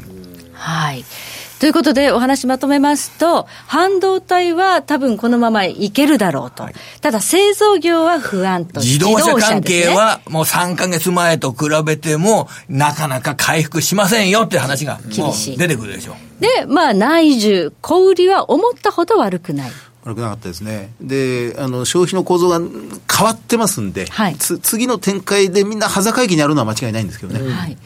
[0.52, 1.04] はい。
[1.60, 6.64] ということで、お話まとめますと、半導体は多分このままいけるだろうと。
[6.64, 8.80] はい、ただ、製造業は不安と。
[8.80, 15.56] 自動車関係は、もう3か月前と比べても、なかなか回復しませんよって話が、厳しい。
[15.56, 16.42] 出てくるでしょう。
[16.42, 19.72] で、まあ、内需、小売りは思ったほど悪くない。
[20.04, 20.92] 悪くなかったですね。
[21.00, 27.50] で、あの、消費の構造が変わってますんで、はい、次の展開でみんな端境期にあるのは間違いないんですけどね。
[27.50, 27.76] はい。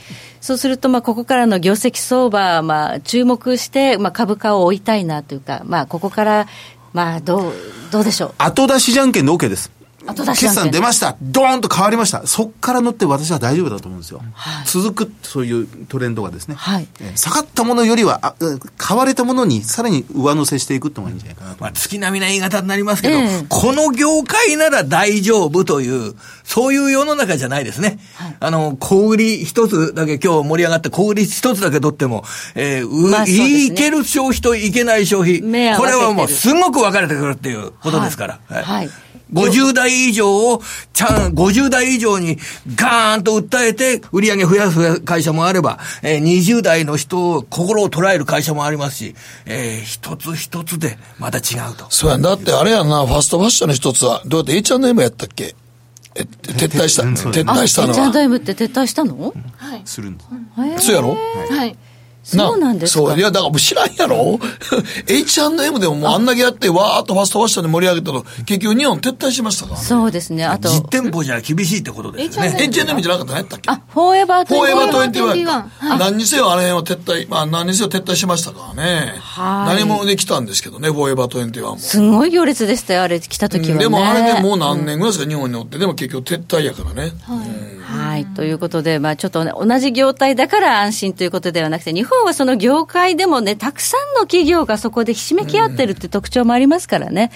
[0.40, 6.46] そうすると、まあ、ここからの業績相場、まあ、注目して、まあ、株価を追いたいなというか、まあ、ここから、
[6.92, 7.52] まあ、どう、
[7.90, 8.35] どうでしょう？
[8.38, 9.70] 後出しじゃんけんで OK です。
[10.14, 18.35] 決算出ました、ドーンと変わりました、そこから乗って私は大丈夫だと思うんですよ、はい、続くそういうトレンドがですね、はい、下がったものよりはあ、
[18.77, 38.40] 買われたものにさらに上乗せしていくってもいいんじゃないかなと、まあ、月並みな言い方になりますけど、えー、この業界なら大丈夫という、そういう世の中じゃないですね、はい、あの小売り一つだけ、今日盛り上がって、小売り一つだけ取っても、えーまあね、いける消費といけない消費、これはもうすごく分かれてくるっていうことですから。
[38.49, 38.90] はい、はい
[39.33, 40.62] 50代以上を、
[40.93, 42.38] ちゃん、50代以上に
[42.75, 49.14] ガーンと訴えて、売り上げ増やす会社もあれば、えー、20代の人を、心を捉える会社もありますし、
[49.47, 51.87] えー、一つ一つでまた違うと。
[51.91, 55.55] そうやだってあれやな、ファストファッションの一つは、どうやって H&M やったっけ？
[56.14, 58.09] え、撤退した、撤退したのは。
[58.09, 59.35] H&M って撤退したの？
[59.57, 59.83] はい。
[59.85, 60.87] するんです。
[60.87, 61.17] そうやろ？
[61.51, 61.77] はい。
[62.37, 63.01] そうなんですか？
[63.09, 63.19] そう。
[63.19, 64.38] いや、だからもう知らんやろ
[65.09, 70.45] ?H&M でももうあんだけやって、わーっとファストファッションで盛り上げたの、結局日本撤退しましたから、ね、そうですね。
[70.45, 70.69] あと。
[70.69, 72.55] 実店舗じゃ厳しいってことですね。
[72.59, 73.71] H&M じゃなかった何やったっけ？
[73.71, 74.47] あ、フォーエバー21。
[74.49, 75.99] フォーエバー21。
[75.99, 79.14] 何にせよあれを撤退、まあ何にせよ撤退しましたからね。
[79.19, 79.77] はい。
[79.77, 81.79] 何もできたんですけどね、フォーエバー21も。
[81.79, 85.79] すごい行列でしたよ、あれ来た時は、ね、でもあれでもう何年ぐらいですか、日本におって。
[85.79, 87.12] でも結局撤退やからね。
[87.23, 87.49] はい。
[87.49, 97.31] うんはい、ということで、まあ、ちょっと、ね、同じ業態だから安心ということではなくて、日本はその業界でもね、たくさんの企業がそこでひしめき合ってるって特徴もありますからね。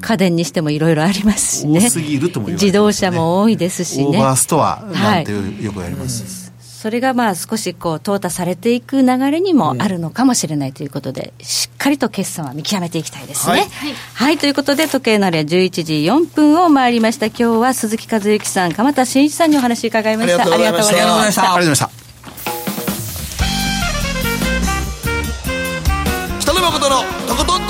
[0.00, 1.80] 家電にしてもいろいろありますしね。
[1.80, 4.04] 自動車も多いですしね。
[4.06, 6.22] オーバーストアなんてよくやります。
[6.22, 6.50] はい
[6.80, 13.52] それがまあ少しこう淘汰されていく流れにもあるのかもしれないということで、うん、しっかりと決算は見極めていきたいですね。
[13.52, 13.68] はい、
[14.14, 17.26] はい、ということで時計のあれは11時4分を回りました。
[17.26, 20.40] 今日は鈴木和之さん、鎌田新一さんにお話伺いました。
[20.40, 20.92] ありがとうございました。
[20.92, 22.09] ありがとうございました。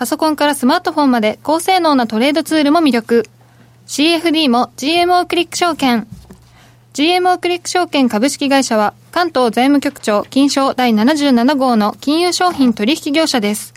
[0.00, 3.26] パソコンからスマートフォンまで高性能なトレードツールも魅力。
[3.86, 6.06] CFD も GMO クリック証券。
[6.94, 13.74] GMO クリック証券株式会社は関東財務局長金賞第77号の金融商品取引業者です。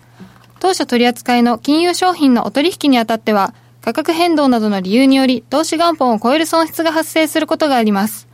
[0.61, 8.30] 当社取扱いの金融商品のお取引にあたっては価格変動などの理由により投資元本を超える損失が発生することがあります。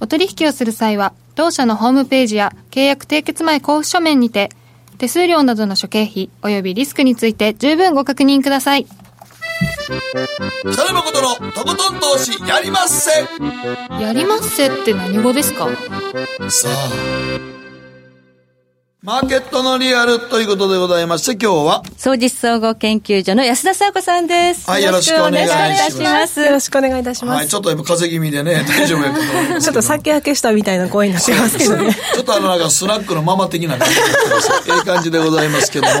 [0.00, 4.50] お取引をする際は当社のホームページや契約締結前交付書面にて
[4.98, 8.86] 手数料などの諸経費及びリスクについて十分ご確認ください。
[10.60, 13.10] 北野誠のとことん投資やりまっせ
[14.02, 15.68] やりまっせって何語ですか？
[16.50, 17.47] さあ
[19.00, 24.68] マーケットのリアルということでございまして、今日は、総実総合研究所の安田沙子さんです。
[24.68, 25.46] はい、よろしくお願い
[25.92, 26.40] します。
[26.40, 27.36] よろしくお願いいたします。
[27.36, 29.66] はい、ちょっと今風邪気味でね、 大丈夫やと思います。
[29.66, 31.94] ちょっと酒焼けしたみたいな声になってますけどね。
[31.94, 34.50] ちょっとあのなんかスナックのママ的な感じになってます。
[34.66, 35.92] ええ感じでございますけども。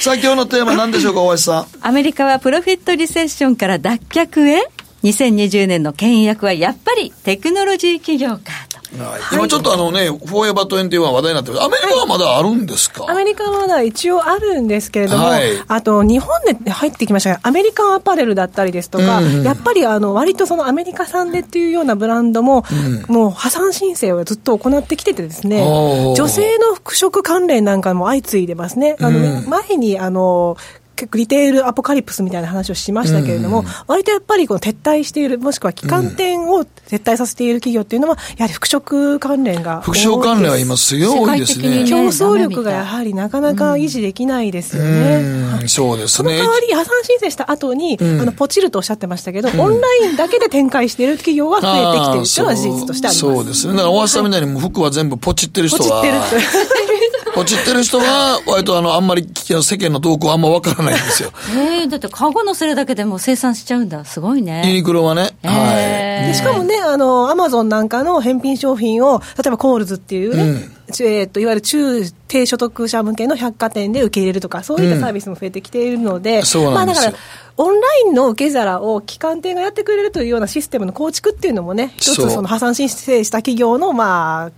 [0.00, 1.66] さあ、今日のテーマ何でしょうか、大橋さん。
[1.82, 4.66] アメリカはプロフィットリセッションから脱却へ
[5.02, 8.80] 2020年の牽引役はやっぱりテクノロジー企業かと。
[8.98, 11.62] はい、今ちょっとあのね、フォーエバー21は話題になってる。
[11.62, 16.28] アメリカはまだあるんですか、アメリカはまだ一応あるんですけれども、はい、あと日本
[16.64, 17.30] で入ってきました。
[17.30, 19.34] が、アメリカンアパレルだったりですとか、うん。
[19.38, 22.64] うん、やっぱりあの割とそのアメリカ産でっていうようなブランドも、
[23.08, 28.96] うん、もう破産申請をずっと行ってきててですね、女性の服飾関連なんかも相次いでますね。
[29.00, 30.56] あの、うん、前にあの
[31.00, 41.86] 結構リテールアポカリプスみたいな話をしましたけれども、うん、割とやっぱりこの撤退している、もしくは旗艦店を撤退させている企業っていうのは、やはり服飾関連が服飾関連は今、強いですね。
[41.88, 45.58] 競争力がやはりなかなか維持できないですよね。
[45.62, 46.24] うん、そうですね。
[46.24, 53.18] その代わり、破産申請した後に、うん、あのポチるとおっしゃってましたけど、オンラインだけで展開している企業は増えてきているというのは事実としてあります。
[53.20, 53.72] そうですね。
[53.72, 56.02] だから大橋さんみたいに服は全部ポチってる人は。
[56.02, 56.89] ポチってる
[57.34, 61.32] ポチってる人は、割とあの、あんまり世間の動向あんまわからないんですよ。
[61.56, 64.04] え えー、だってカゴ乗せるだけでも生産しちゃうんだ。
[64.04, 64.62] すごいね。
[64.66, 65.30] ユニクロはね。
[65.42, 66.34] えー、はい。
[66.34, 77.12] しかもね、あの、アマゾンなんかの返品商品を、例えばコールズっていうね、うん、えー、っと、いわゆる中低所得者向けの百貨店で受け入れるとか、そういったサービスも増えてきているので、うん、まあだから、
[77.56, 84.50] オンラインの受け皿を機関店がやってくれるというようなシステムの構築っていうのもね、一つその破産申請した企業の、まあ、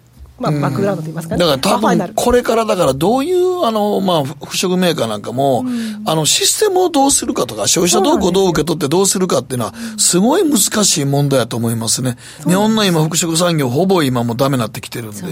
[0.42, 1.38] まあ、バックグラウンドといいますかね。
[1.38, 5.64] だから多分、これからだからどういう、あの、まあ、服飾メーカーなんかも、
[6.04, 12.16] あの、システムをどうするかとか、消費者動向をどう受け取ってどうするかっていうのは、すごい難しい問題だと思いますね。
[12.46, 15.22] 日本の今、服飾産業、ほぼ今もうダメになってきてるんで、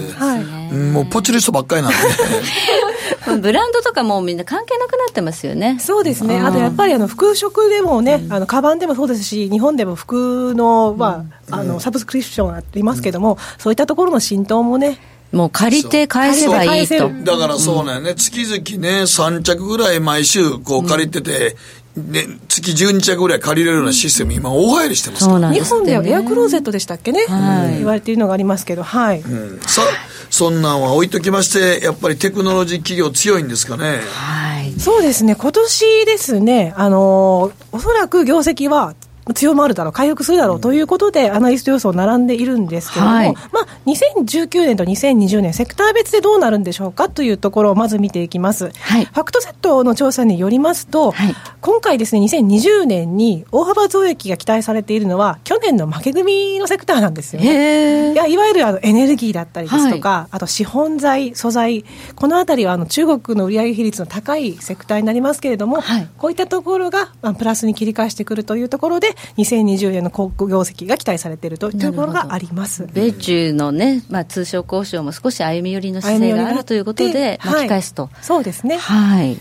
[0.92, 1.96] もうポチる人ばっかりなんで。
[3.40, 5.78] ブランドとかもみんな関係なくなってますよね。
[5.80, 6.38] そうですね。
[6.40, 14.98] あとやっぱりあの服飾でもね、あのカバンでもそうですし、日本でも服のまああのサブスクリプションありますけども、そういったところの浸透もね。
[15.32, 17.08] もう借りて返せばいいと。
[17.08, 21.56] だからそうなんよね、月々ね、3着ぐらい毎週こう借りてて、
[21.96, 29.82] ね、月12着ぐらい借りれるようなシステム、今、大流行りしてますから、ね、日本ではエアクローゼットでしたっけね、はい、言われているのがありますけど、はい、うん、さ
[30.31, 34.01] そんなんは置いときまして、やっぱりテクノロジー企業、強いんですかね。
[34.07, 38.95] はい、そうですね、今年ですね、あのおそらく業績は
[39.35, 48.70] 強まるだろう、回復するだろうということで、アナリスト予想並んでいるんですけれども、はい、まあ、2019年と2020年、セクター別でどうなるんでしょうかというところをまず見ていきます。
[48.81, 58.12] はい、ファクトセットの調査によりますと、はい、今回ですね、2020年に大幅増益が期待されているのは、去年の負け組のセクターなんですよね。
[58.12, 61.84] いやいわゆるあのエネルギーだったりですとか、あと資本財、素材、
[62.16, 65.82] このあたりはあの中国の売上比率の高いセクターになりますけれども、
[66.16, 72.86] こういったところが、まあ、プラスに切り返してくるというところで、で、2020年の好業績が期待されているというところがあります。
[72.92, 78.04] 米中のね、まあ、通商交渉も少し歩み寄りの姿勢があるということで、巻き返すと。
[78.04, 78.76] はい、そうですね。
[78.76, 79.38] はい。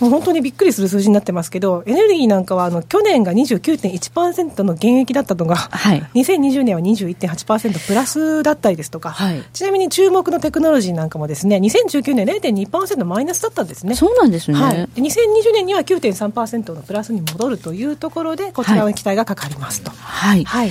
[0.00, 13.94] もう本当にびっくりする数字になってますけど、エネルギーなんかはあの去年が29.1%の減益だったのが、はい、2020年は21.8%プラスだったりですとか、はい、ちなみに注目のテクノロジーなんかもですね、2019年0.2%マイナスだったんですね。
[13.94, 14.60] そうなんですね。
[14.60, 19.90] はい、で2020年には9.3%のプラスに戻るというところで、こちらの期待がかかりますと。
[19.90, 20.44] はい。
[20.44, 20.70] はい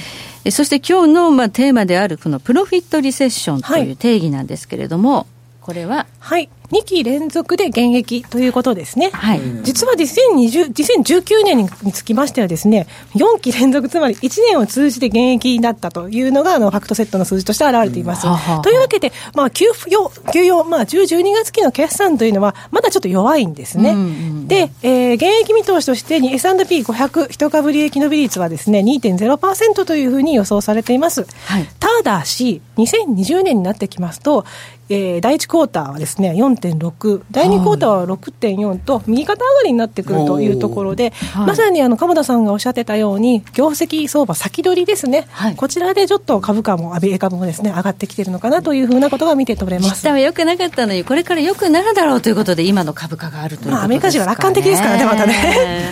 [0.50, 5.28] そして今日のまあテーマであるこのプロフィットリセッションという定義なんですけれども、
[5.60, 6.08] これは？
[6.20, 34.46] はい2期連続で減益ということですね、はい、実は2020 2019年につきましてはですね4期連続つまり1年を通じて減益だったというのがあのファクトセットの数字として現れています、うん、というわけで、まあ、給付用給与、まあ、10、12月期の決算というのはまだちょっと弱いんですね、うんうん、で、えー、減益見通しとしてに S&P500 一株利益伸び率はですね2.0%というふうに予想されています、はい、ただし2020年になってきますと
[34.90, 50.08] えー、第1クォーターはですね4.6、第2クォーターは6.4と、右肩上がりになってくるというところで、まさにあの鎌田さんがおっしゃってたように、業績相場先取りですね、はい、こちらでちょっと株価も、アメ株もですね上がってきてるのかなというふうなことが見て取れます。
[50.08, 55.34] は良くなかったのに、これから良くなるだろうということで、今の株価があるということですか、ね、まあ、アメリカ人は楽観的ですからね、またね。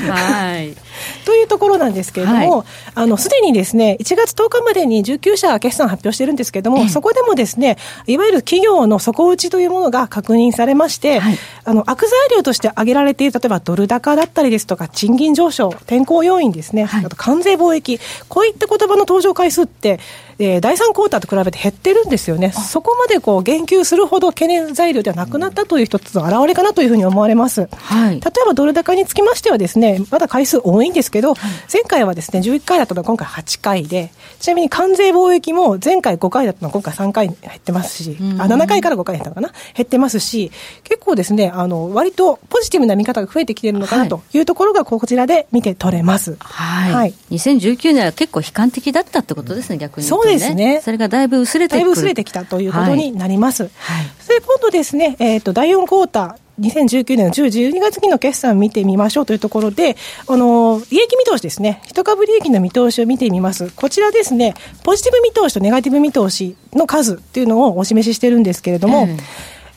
[0.10, 0.86] はい。
[1.26, 18.00] というところなんですけれども、あのすでにですね1月10日までに19社決算発表してるんですけれども、そこでもですねいわゆる企業の底打ちというものが確認されまして、はい、あの悪材料として挙げられている例えばドル高だったりですとか賃金上昇天候要因ですね、はい、あと関税貿易。
[18.30, 20.00] こういった言葉の登場回数って
[20.40, 27.70] えー、第3クォーターと比べて減ってるんですよね、そこまでこう言及するほど懸念材料ではなくなったという一つの表れかなというふうに思われます。
[27.72, 40.52] はい、例えばドル高につきましてはですね、まだ回数多いんですけど、はい、前回はですね、11回だったのが今回8回で、ちなみに関税貿易も前回5回だったのが今回3回減ってますし、あ7回から5回減ったのかな、減ってますし、
[40.84, 46.38] 結構ですね、あの割とポジティブな見方が増えてきているのかなというところが、こちらで見て取れます。
[46.40, 46.94] はい。
[46.94, 50.82] はい、2019年は結構悲観的だったってことですね、逆に、ね、そうですね。
[50.84, 53.64] それがだいぶ薄れてだいぶ薄れてきたということになります。
[53.64, 59.98] はいはい、それ今度ですね、えっ、ー、と、第4クォーター、2019年の10、12月期の決算を見てみましょうというところで、
[60.28, 61.82] あの、利益見通しですね。
[61.86, 63.72] 一株利益の見通しを見てみます。
[63.76, 64.54] こちらですね、
[64.84, 69.18] ポジティブ見通しとネガティブ見通しの数っていうのをお示ししてるんですけれども、うん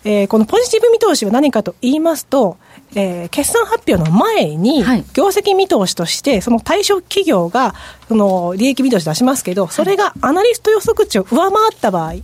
[0.04, 2.56] えー、このポジティブ見通しは何かと言いますと、
[2.94, 4.82] えー、決算発表の前に、
[5.14, 7.74] 業績見通しとして、その対象企業が、
[8.08, 12.14] その利益見通し出しますけど、それがアナリスト予測値を上回った場合、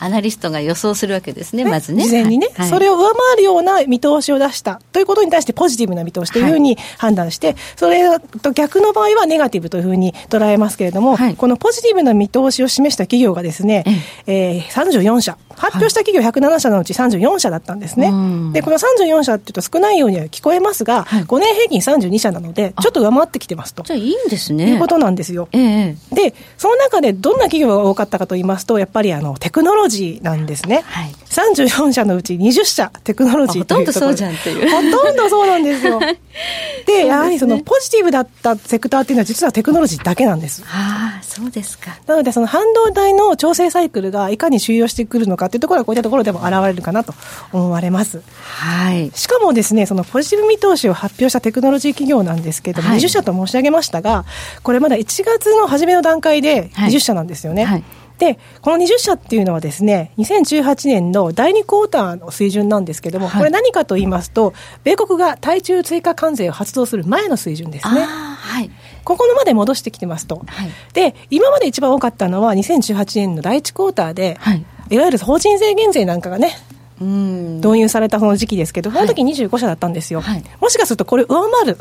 [0.00, 2.04] アナリストが予想するわけですね、ねまずね。
[2.04, 4.80] 事前にね、はい、それを上回るような見通しを出した。
[4.92, 13.84] ということに対してポジティブな見通しというふうに判断して、はい、それと逆の場合はネガティブというふうに捉えますけれども、はい、このポジティブな見通しを示した企業がですね、
[14.26, 18.12] えー、34社、発表した企業107社のうち34社だったんですね。
[18.52, 23.82] で、この34社っていうと少ないようには聞こえますが、はい、5年平均32社なので、ちょっと上回ってきてますと。
[23.82, 24.72] じゃあいいんですね。
[24.72, 25.48] いうことなんですよ。
[25.52, 30.82] ええ、で、その中でどんな企業が多かったかと言いますと、やっぱりあのテクノロジーなんですね。
[30.84, 34.70] はい、34社のうち20社テクノロジーほとんどそうじゃんっていう。
[34.70, 36.00] ほとんどそうなんですよ。
[36.86, 40.62] で、やはりそのポジティブだったセクターっていうのは実はテクノロジーだけなんです。
[40.66, 41.98] ああ、そうですか。
[42.06, 47.12] なのでその半導体の調整サイクルがいかに収容してくるのかっていうところはこういったところでも現れるかなと
[47.52, 48.22] 思われます。
[48.36, 49.10] はい。
[49.14, 54.24] しかもですね、そのポジティブ見通しを発表したテクノロジー企業なんですけれども、はい、20社と申し上げましたが、
[54.62, 57.64] これまだ1月の初めの段階で20社なんですよね。
[57.64, 57.84] はいはい
[58.18, 64.54] で、この20社っていうのはですね、2018年の第2クォーターの水準なんですけれども、はい、これ何かと言いますと、
[64.84, 68.02] 米国が対中追加関税を発動する前の水準ですね。
[68.04, 68.70] はい。
[69.04, 70.42] ここのまで戻してきてますと。
[70.46, 76.56] はい、で、今まで一番多かったのは2018年の第1クォーターで、はい、いわゆる法人税減税なんかがね、
[77.00, 81.78] 導入されたその時期ですけど、この時25社だったんですよ、はい、もしかするとこれ、上回る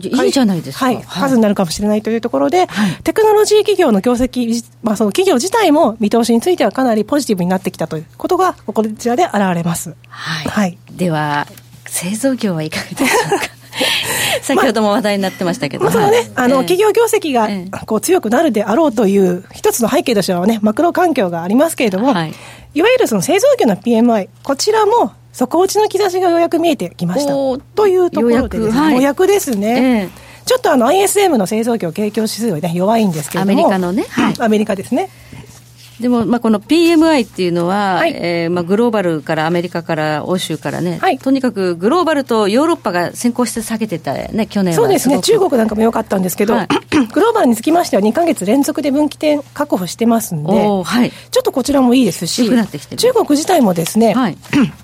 [0.00, 9.94] いいじゃないですか、はい、数になるかもしれないというところで、はい、テクノロジー企業の業績、まあ、その企業自体も見通しについてはかなりポジティブになってきたということが、こちらで現れます。
[10.08, 11.46] はい、はい、では、
[11.86, 13.06] 製造業はいかがでしょ
[13.36, 13.53] うか？
[14.42, 17.48] 先ほども話題になってましたけど、まあ、そのね、あの、企業業績が
[17.86, 22.34] こう強くなるであろうという一つの背景としてはね、マクロ環境がありますけれども、はい、
[22.74, 27.32] いわゆるその製造業の PMI、こちらも底打ちの兆しがようやく見えてきました。
[27.74, 29.26] というところで、ね、ようやく。
[29.26, 30.00] ですね。
[30.02, 35.08] えーちょっとあの ISM の製造業景況指数は、ね、弱いんですけれども、アメリカのね、はい、アメリカですね。
[36.00, 44.76] でも、まあ、この PMI っていうのは、はい、えー、まあ、グローバルからアメリカから欧州からね、はい、とにかくグローバルとヨーロッパが先行して下げてたね、去年は。
[44.76, 46.68] そうですね、中国なんかも良かったんですけど、はい、
[47.12, 52.48] グローバルにつきましては2か月連続で分岐点確保してますんで、はい、ちょっとこちらもいいですし、
[52.96, 54.38] 中国自体もですね、はい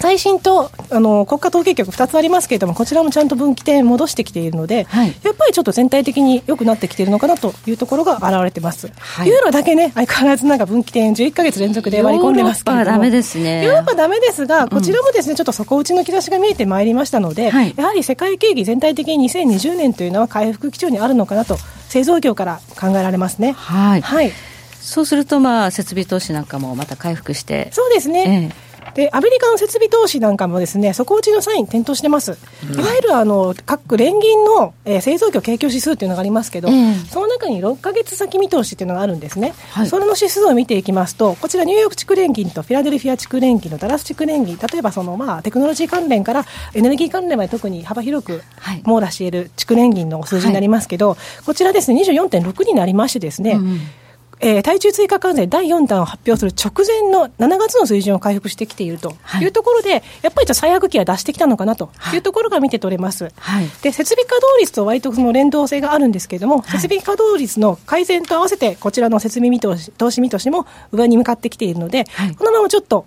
[0.00, 13.64] 最新とあの国家統計局2つありますけれども、こちらもちゃんと分岐点戻してきているので、はい、やっぱりちょっと全体的に良くなってきているのかなというところが現れてます、はい、ユーロだけね、相変わらずなんか分岐点11か月連続で割り込んでますけれども、ヨーロッパはダメですね。
[13.64, 21.56] ヨーロッパダメですが、こちらもですね、ちょっと底打ちの兆しが見えてまいりましたので、はい、やはり世界景気全体的に2020年というのは回復基調にあるのかなと、
[21.88, 23.52] 製造業から考えられますね。
[23.52, 24.32] はい、はい。
[24.80, 27.68] そうすると、まあ、設備投資なんかもまた回復して。
[27.72, 28.50] そうですね。
[28.52, 28.63] ええ
[28.94, 48.42] でアメリカの設備投資なんかもですね底打ちのサイン点灯してます、いわゆるあの各連銀の、えー、製造業景況指数っていうのがありますけど、うん、その中に6か月先見通しっていうのがあるんですね、はい、それの指数を見ていきますとこちらニューヨーク地区連銀とフィラデルフィア地区連銀のダラス地区連銀例えばその、まあ、テクノロジー関連からエネルギー関連まで特に幅広く
[48.84, 53.80] 網羅している地区連銀の数字になりますけど、はい、こちらですね24.6になりましてですね、うん
[54.44, 59.46] えー、対中追加関税第4弾を発表する直前の7月の水準を回復してきているとい。
[59.46, 62.18] うところで、はい、やっぱり最悪期は出してきたのかなとい。
[62.18, 63.32] うところが見て取れます。
[63.38, 72.04] はい、で設備稼働率と割とその連動性があるんですけれども、はい、設備稼働率の改善と合わせて、こちらの設備見通し投資見通しも上に向かってきているので、
[72.36, 73.06] このままちょっと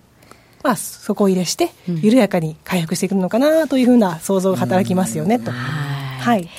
[0.63, 1.69] まあ、底入れして、
[2.01, 5.51] 緩やかに回復してくるのかなというふうな想像が働きますよね、と。
[5.51, 6.49] はい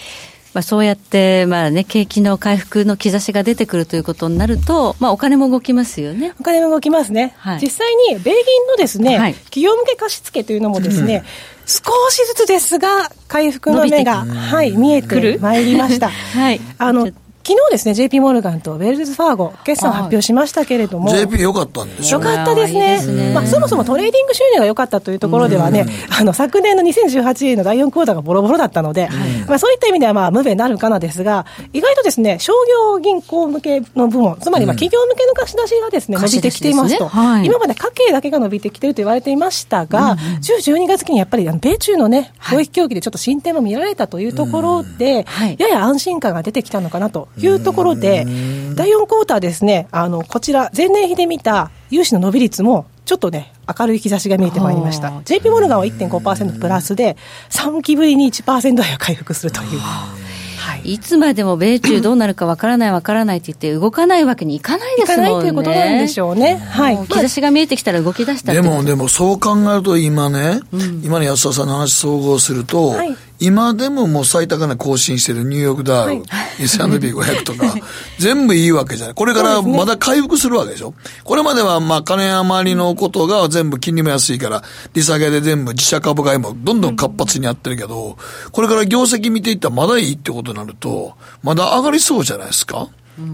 [0.59, 6.35] まあ、そうやって、まあね、景気の回復の兆しが出てくるということになると、まあ、お金も動きますよね。
[6.41, 7.33] お金も動きますね。
[7.37, 11.23] はい、実際に、米銀のですね、はい、企業向け貸付というのもですね、うん、
[11.69, 12.89] 少しずつですが、
[13.29, 16.09] 回復の目が、はい、見えてまいりました。
[16.35, 16.61] はい。
[16.77, 17.09] あの、
[17.45, 22.20] 昨日ですね、JP モルガンとウェルズ・ファーゴ、決算発表しましたけれども、JP 良かったんですよ。
[22.20, 23.32] かったですね、すね。
[23.32, 25.86] まあ、そもそもトレーディング収入が良かったというところではね、
[26.18, 29.09] あの昨年の2018年の第4クォーターがボロボロだったので、
[29.47, 48.26] まあ、そういった意味ではまあ無名なるかなですが、意外とですね商業銀行向けの部門、つまりまあ企業向けの貸し出しがですね、伸びてきていますと、ねはい、今まで家計だけが伸びてきていると言われていましたが、うん、10、12月期にやっぱり米中のね、貿易協議でちょっと進展も見られたというところで、はい、やや安心感が出てきたのかなというところで、
[48.74, 55.22] 第4クォーターですね、あの、こちら、前年比で見た融資の伸び率も、ちょっとね、明るい兆しが見えてまいりました。
[55.24, 57.16] JP モルガンは1.5%プラスで、
[57.51, 59.78] 3期ぶりに1%台を回復するという。
[59.78, 65.22] はい、いつまでも米中どうなるかわからないわからないって言って動かないわけにいかないですもんね。
[65.22, 66.57] いかないということなんでしょうね。
[66.57, 66.99] はい。
[67.09, 76.22] 兆しが見えてきたら動き出したでも、でもそう考えると今ね、うん、今の安田さんの話総合すると、はい、今でももう最高値更新してるニューヨークダウ、はい、
[76.59, 77.74] S&P500 とか、
[78.18, 79.14] 全部いいわけじゃない。
[79.14, 80.95] これからまだ回復するわけでしょ？
[81.24, 84.62] これまではまあ金余りのことが全部金利も安いから、
[84.95, 88.16] 利下げで全部自社株買いもどんどん活発にやってるけど、
[88.51, 92.89] これから業績見ていったらまだいいってことになると、まだ上がりそうじゃないですか？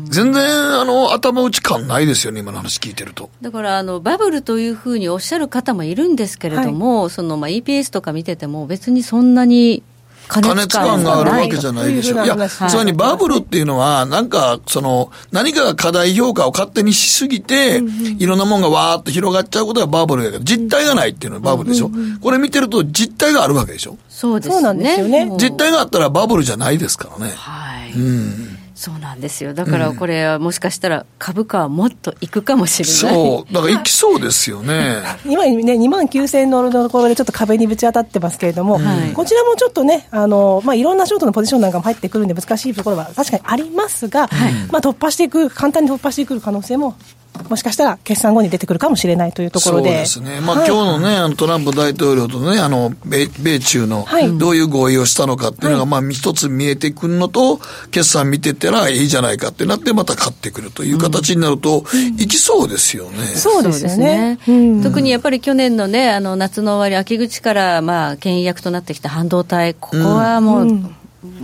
[0.07, 3.28] 全然、あの、頭打ち感ないですよね、今の話聞いてると。
[3.42, 9.82] だから、あの、バブルというふうにおっしゃる方もいるんですけれども、はい、その、まあ、EPS とか見てても、別にそんなに
[10.29, 12.25] 加熱感があるわけじゃないでしょ。
[12.25, 17.83] いや、つまりバブルっていうのは、なんか、その、何かが過大評価を勝手にしすぎて、
[18.18, 21.91] いろんなもんがわーっと広がっちゃうことがバブルだけど、実態がないっていうのはバブルでしょ。
[22.22, 23.99] これ見てると実態があるわけでしょ。
[24.09, 24.55] そうですね。
[24.55, 25.31] そうなんですよね。
[25.39, 27.33] 実態があったらバブルじゃないですからね。
[27.37, 27.93] はい。
[27.93, 28.53] うん。
[28.85, 29.55] そうなんですよ。
[29.55, 33.14] だからこれはもしかしたら株価はもっといくかもしれない。
[33.14, 33.53] そう。
[33.53, 35.01] だからいきそうですよね。
[35.24, 46.95] 今ね、2万9000円のところでちょっと壁にぶち当たってますけれども、はい、こちらもちょっとね、あの、まあ、いろんなショートのポジションなんかも入ってくるんで難しいところは確かにありますが、はい、まあ、突破していく、簡単に突破してくる可能性も
[47.49, 49.89] もしかしたら決算後に出てくるかもしれないというところで。
[49.91, 50.41] そうですね。
[50.41, 54.07] まあ、はい、今日のね、あのトランプ大統領とね、あの、米、米中の
[54.39, 57.61] どういう合意をしたのかっていうのが、まあ、一つ見えてくるのと、
[57.91, 61.85] 決算見てたらいいじゃないかってなって、また買ってくるという形になると、
[62.18, 63.26] いきそうですよね。
[63.26, 64.39] そうですね。
[64.82, 70.95] 特にやっぱり去年のね、あの、夏の終わり、秋口から、まあ、牽引役となってきた半導体、ここはもう、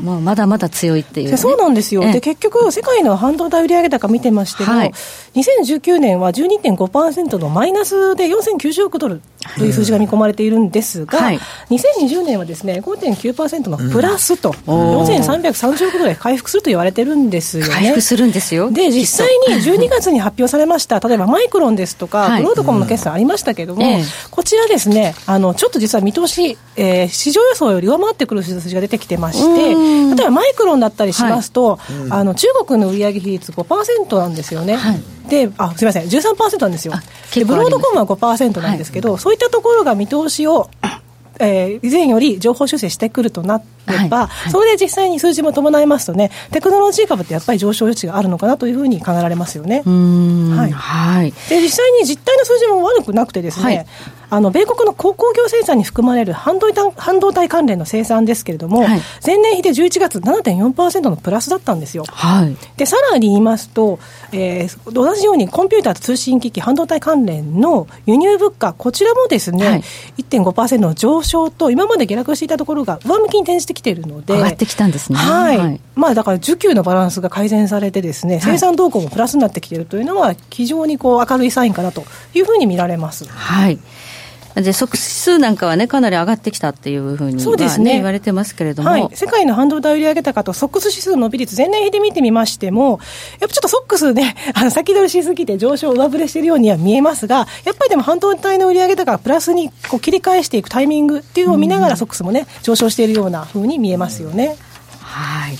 [0.02, 4.92] まあ、まだまだ強いっていう、ね、そうなんですよ、で結局、世界の半導体売上高見てましても、はい、
[5.34, 9.20] 2019年は12.5%のマイナスで4090億ドル
[9.56, 11.38] という数字が見込まれているんですが、はい、
[11.70, 17.72] 2020年はですね5.9%のプラスと、うん、4330億ドルで回復すると言われてるんですよね。
[17.72, 18.70] 回復するんですよ。
[18.70, 24.02] で実際に12月に発表されました、例えばマイクロンですとか、グロードコムの決算ありましたけれども、うん。
[24.30, 31.78] こちらですねあの、ちょっと実は見通し、えー、市場予想より上回ってくる数字が出てきてまして、例えばマイクロンだったりしますと、はい、
[32.10, 34.76] あの中国の売上比率5%なんですよね。
[34.76, 36.04] はい、であすみません。
[36.04, 36.94] 13%なんですよ。
[37.34, 40.70] でブロードコムは5%なんですけど、そういったところが見通しを
[41.40, 44.26] えー、以前より情報修正してくるとなれば、はい。
[44.26, 49.82] はい、それで実際に数字も伴いますとね、テクノロジー株ってやっぱり上昇余地があるのかなというふうに考えられますよね。
[49.86, 53.86] はい、はい、で実際に実態の数字も悪くなくてですね、はい
[54.30, 62.04] あの米国の鉱工業生産に含まれる半導体半導体関連の生産ですけれども、はい、前年比で11月7.4%のプラスだったんですよ。
[62.08, 63.98] はい、でさらに言いますと、
[64.32, 69.82] えー、同じようにコンピューターと通信機器半導体関連の輸入物価こちらもですね、はい、
[70.18, 75.18] 1.5%の上昇と今まで下落していたところが上向きに転じてきているので上がってきたんですね。
[75.18, 82.04] はい、はい、まあだから需給のバランスが改善されてですね生産動向もプラスになってきているというのは非常にこう明るいサインかなと
[82.34, 83.26] いうふうに見られます。
[83.26, 83.78] はい。
[84.54, 92.98] で即指数なんかはね、かなり上がってきたっていうふうに、そうですね、言われてますけれども、はい、世界の半導体売上高とソックス指数の伸び率、前年比で見てみましても、
[93.40, 104.56] やっぱちょっとソックスね、 あの先取りしすぎて上昇、上振れしているようには見えますが、やっぱりでも半導体の売上高がプラスにこう切り返していくタイミングっていうのを見ながら、ソックスもね、上昇しているようなふうに見えますよね。
[105.00, 105.58] はい。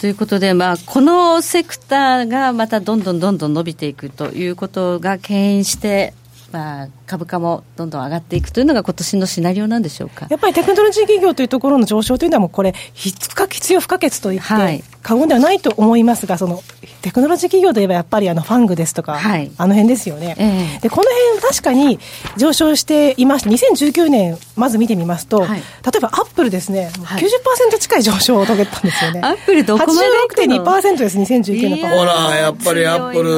[0.00, 6.14] ということで、まあ、このセクターがまたどんどんどんどん伸びていくということが牽引して、
[6.52, 10.26] まあ、株価もどんどん上がっていくというのが今年のシナリオなんでしょうか。
[10.30, 16.62] やっぱりテクノロジー企業というところの上昇というのはもうこれ必要不可欠と言って過言ではないと思いますが、その
[17.02, 21.04] テクノロジー企業といえばやっぱりあのファングですとか、はい、あの辺ですよね、えー、でこの
[21.38, 21.98] 辺確かに
[22.36, 25.64] 上昇していまして2019年まず見てみますと、はい、例
[25.96, 29.20] えばアップルですね、はい、90%近い上昇を遂げたんですよね。
[29.22, 30.08] アップルどこまで
[30.44, 33.32] 86.2%です2019年ほらやっぱりアップル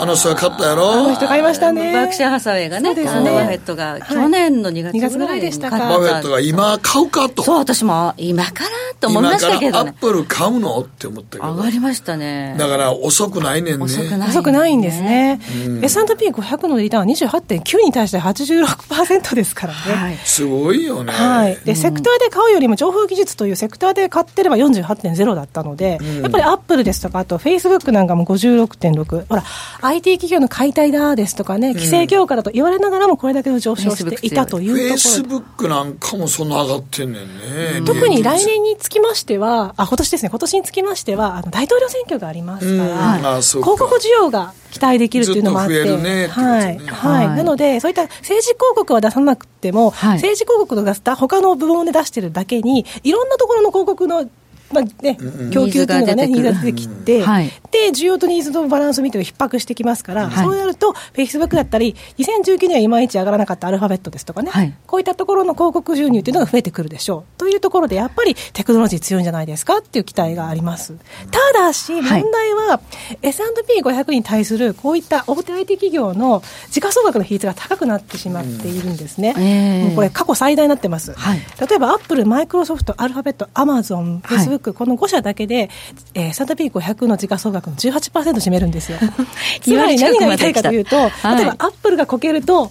[0.00, 0.92] あの人が買ったやろ？
[0.92, 1.92] あの人買いましたね。
[1.92, 3.30] バークシャーハサウェイがねですね。
[3.30, 5.78] バフェットが去年の2月ぐらいでしたか。
[5.78, 7.42] バフェットが今買うかと。
[7.42, 8.70] そう私も今から
[9.00, 11.52] と思いましたけど、ね、アップル買うのって思ったけど。
[11.54, 12.56] 上がりましたね。
[12.58, 13.84] だから遅くないねんね。
[13.84, 29.44] 遅くない,、遅くないんですね、うん、S&P500 のリターンは28.9に対して86%ですからね、はい、すごいよね、はい、で、セクターで買うよりも情報技術というセクターで買ってれば48.0だったので、うん、やっぱりアップルですとかあとフェイスブックなんかも56.6ほら
[29.82, 36.48] IT 企業の解体だですとかね規制強化だと言われながらもこれだけの上昇していたというところフェイスブックなんかもそん。
[36.48, 40.30] な上がってんねんね、特に来年につきましてはあ今年ですね。
[40.30, 54.28] 今年につきましてはあの大統領選挙がありますから、広告需要が期待できるっていうのもあって、ね、はい、はい、なので、そういった政治広告は出さなくても、はい、政治広告の出した他の部門で出してるだけに、いろんなところの広告の
[54.72, 55.18] まあね、
[55.50, 67.38] 供給というのがね、ニーズが出てきて、はい、で、需要とニーズのバランスを見て逼迫してきますから、はい、そうなると、フェイスブックだったり、2019年はいまいち上がらなかったアルファベットですとかね、はい、こういったところの広告収入というのが増えてくるでしょう。
[67.38, 70.94] というところで、やっぱりテクノロジー強いんじゃないですかっていう期待があります。
[71.30, 72.80] ただし、問題は、
[73.22, 79.34] S&P500 に対するこういった大手 IT 企業の時価総額の比率が高くなってしまっているんですね。
[79.36, 81.14] うん、もうこれ、過去最大になってます。
[81.60, 85.70] 例えば、アップル、マイクロソフト、アルファベット、アマゾン、フェイスブック、この5社だけで、
[86.14, 88.98] えー、S&P500 の時価総額の18%占めるんですよ。
[89.60, 92.70] つまり何が言いたいかというと、はい、例えばアップルがこけると、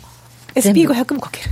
[0.56, 1.50] SP500 もこける。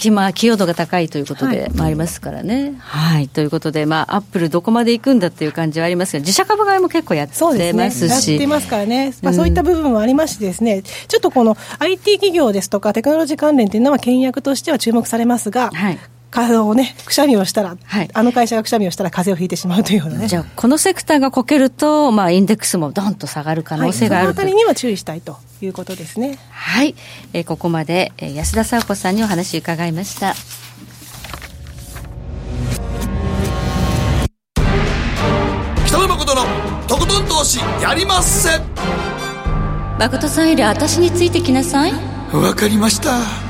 [0.00, 2.74] 隙間、寄与度が高いということでもありますからね。
[2.78, 7.32] はい、はい、ということで、まあ、アップルどこまで行くんだっていう感じはありますが、自社株買いも結構やって
[7.74, 8.28] ますし。
[8.28, 15.98] ね、やってますからね、まあ、そういった部分もありましてですね、うん、ちょっとこの IT 企業ですとか、テクノロジー関連というのは、倹約としては注目されますが、はい
[16.30, 20.28] 風をね、くしゃみをしたら、はい、あの会社がくしゃみをしたら風邪をひいてしまうというようなね。
[20.28, 26.38] じゃあ、このセクターがこけると、まあ、インデックスもどんと下がる可能性がある、はい、そのあたりには注意したいということですね。
[26.50, 26.94] はい。
[27.32, 30.34] えー、ここまで、えー、安田佐和子さんにお話伺いました。
[35.86, 36.42] 北野誠の
[36.86, 38.60] とことん投資やりまっせ
[39.98, 41.92] 誠さんより私についてきなさい。
[42.32, 43.49] わかりました。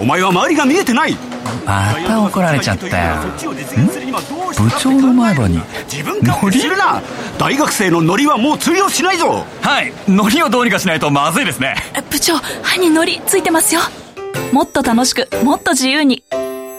[0.00, 1.16] お前は周りが見えてない。
[1.66, 3.16] また怒られちゃったよ。
[4.58, 5.60] 部長の前歯に
[6.22, 6.60] ノリ？
[6.60, 7.02] するな。
[7.38, 9.44] 大学生のノリはもう通用しないぞ。
[9.60, 9.92] はい。
[10.08, 11.74] ノリをどうにかしないとまずいですね。
[12.10, 13.80] 部長歯にノリついてますよ。
[14.52, 16.22] もっと楽しくもっと自由に。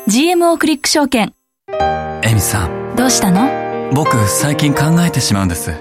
[0.07, 1.33] GMO クリック証券。
[2.23, 3.91] エミさんどうしたの？
[3.93, 5.73] 僕最近考えてしまうんです。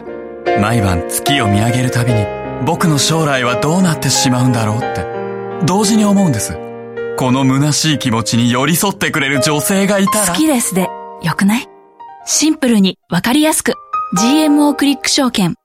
[0.60, 2.26] 毎晩月を見上げるたびに
[2.66, 5.06] 僕の将来はどうなってしまうんだろうって。
[5.64, 6.56] 同時に思うんです
[7.18, 10.26] この虚しい気持ちに寄り添ってくれる女性がいたら。
[10.28, 10.82] 好きですで
[11.20, 11.66] よくない？
[12.26, 13.72] シンプルにわかりやすく。
[14.16, 15.56] GMO クリック証券。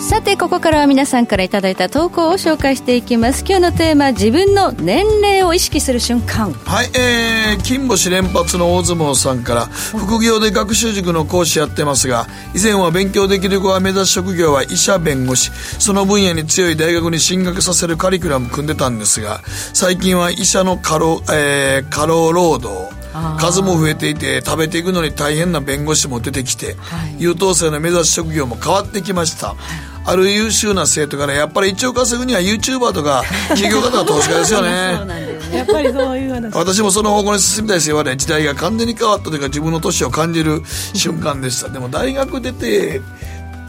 [0.00, 3.44] さてここからは皆さんからいただいた投稿を紹介していきます。
[3.46, 6.52] 今日のテーマ自分の年齢を意識する瞬間。
[6.52, 15.50] はいえー、金星連発の大相撲さんから副業で学習塾の講師やってますが以前は勉強できる子が目指す職業は医者弁護士。
[15.78, 19.40] その分野に強い大学に進学させるカリキュラム組んでたんですが
[19.72, 23.03] 最近は医者の過労,、えー、過労労働
[23.38, 29.56] 数も増えていて食べていくのに大変な弁護士も出てきて、はい、優等生の目指す職業も変わってきました、はい、
[30.06, 34.98] ある優秀な生徒からやっぱり一応稼ぐには YouTuber とか 企業方が投資家ですよね。
[35.52, 36.54] やっぱりそういう話。
[36.54, 40.62] 私もその方向に進みたいです言われ時代が完全に変わったというか自分の年を感じる
[40.94, 41.68] 瞬間でした。
[41.68, 43.00] でも大学出て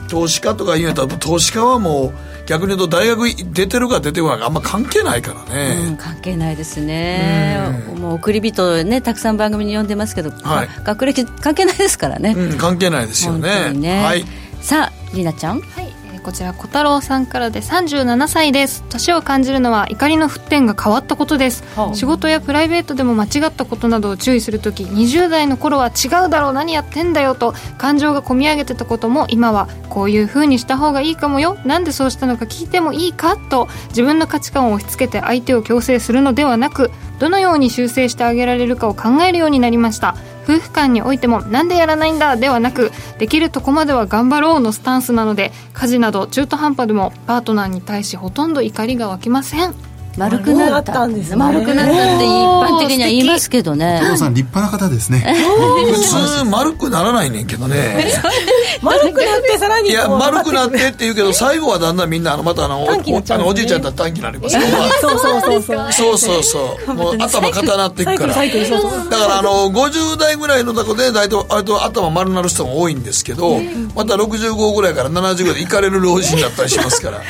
[0.07, 7.57] 投資家とか言うんやったら投資家はもう逆に言うと大学出てるか出てこないかあんま関係ないからね、うん、関係ないですね、
[7.93, 13.73] うん、もう送り人ねたくさん番組に呼んでますけど、はい、学歴関係ないですからね、うん、関係ないですよね。
[13.73, 14.25] ね、はい、
[14.61, 15.61] さありなちゃん。
[15.61, 15.94] はい
[16.25, 18.83] こちら小太郎さんからで37歳です。
[18.89, 26.53] 年を感じるのは怒りの沸点が変わったことです、はあ、仕事やプライベートでも間違ったことなどを注意するとき20代の頃は違うだろう。
[26.53, 31.59] 何やってんだよと感情がこみ上げてたことも今はこういう風にした方がいいかもよ。
[31.63, 40.15] なんでそうしたのか聞いてもいいかと自分の価値観を押し付けて相手を強制するのではなくどのように修正してあげられるかを考えるようになりました
[40.45, 49.84] 夫婦間においてもなんでやらないんだではなくできるとこまでは頑張ろうのスタンスなので家事など中途半端でもパートナーに対しほとんど怒りが湧きません。
[50.17, 51.05] 丸くなった。
[51.05, 53.99] んです、ね、丸くなったって一般的には言いますけどね。
[54.01, 55.19] 加藤さん立派な方ですね。
[55.19, 55.99] 普
[56.39, 58.11] 通丸くならないねんけどね。
[58.81, 64.55] 丸くなってさらにいや丸くなってって言うけど最後はだんだんみんなあのまたあの おあのおじいちゃんだったら短期になります
[65.01, 65.91] そうそうそうそう。
[65.91, 66.93] そうそうそう。
[66.93, 68.35] もう頭固なっていくから。
[68.35, 73.59] だからあの50代ぐらいのとこで大体割と頭丸なる人も多いんですけど
[73.95, 77.21] また65ぐらいから70ぐらいで行かれる老人だったりしますから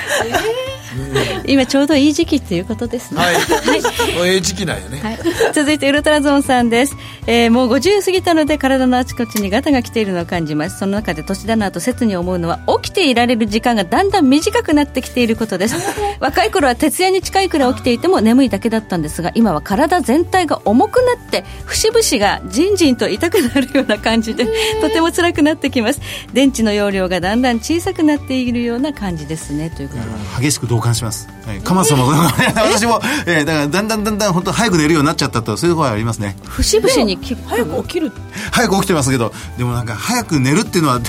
[1.48, 3.20] 今ちょうどいい時期っていうことですね。
[3.20, 3.36] はい。
[3.36, 5.00] はい、いい時期なんよね。
[5.00, 5.20] はい。
[5.54, 6.96] 続いてウルトラゾーンさんです。
[7.28, 10.80] えー、もう50過ぎたので体のあちこちにガタが来ているのを感じます。
[10.80, 15.76] その中で年だなと切に思うのは起きていられる時間がだんだん短くなってきていることです。
[16.20, 24.48] 若い頃は徹夜に近いくらい起きていても眠いだけだったんですが、今は体全体が重くなって節々がじんじんと痛くなるような感じで、
[24.82, 26.02] とても辛くなってきます。
[26.34, 30.46] 電池の容量がだんだん小さくなっているような感じですねということで。
[30.46, 31.30] 激しく同感します。
[31.46, 32.08] はい、鎌田さんも
[32.56, 36.36] 私も、えー、だからだんだんだんだん本当早く寝るようになっちゃったとそういうところはありますね。
[36.48, 38.12] 節々に早く起きる。
[38.52, 41.00] 早く起きてますけどでもなんか早く寝るっていうのは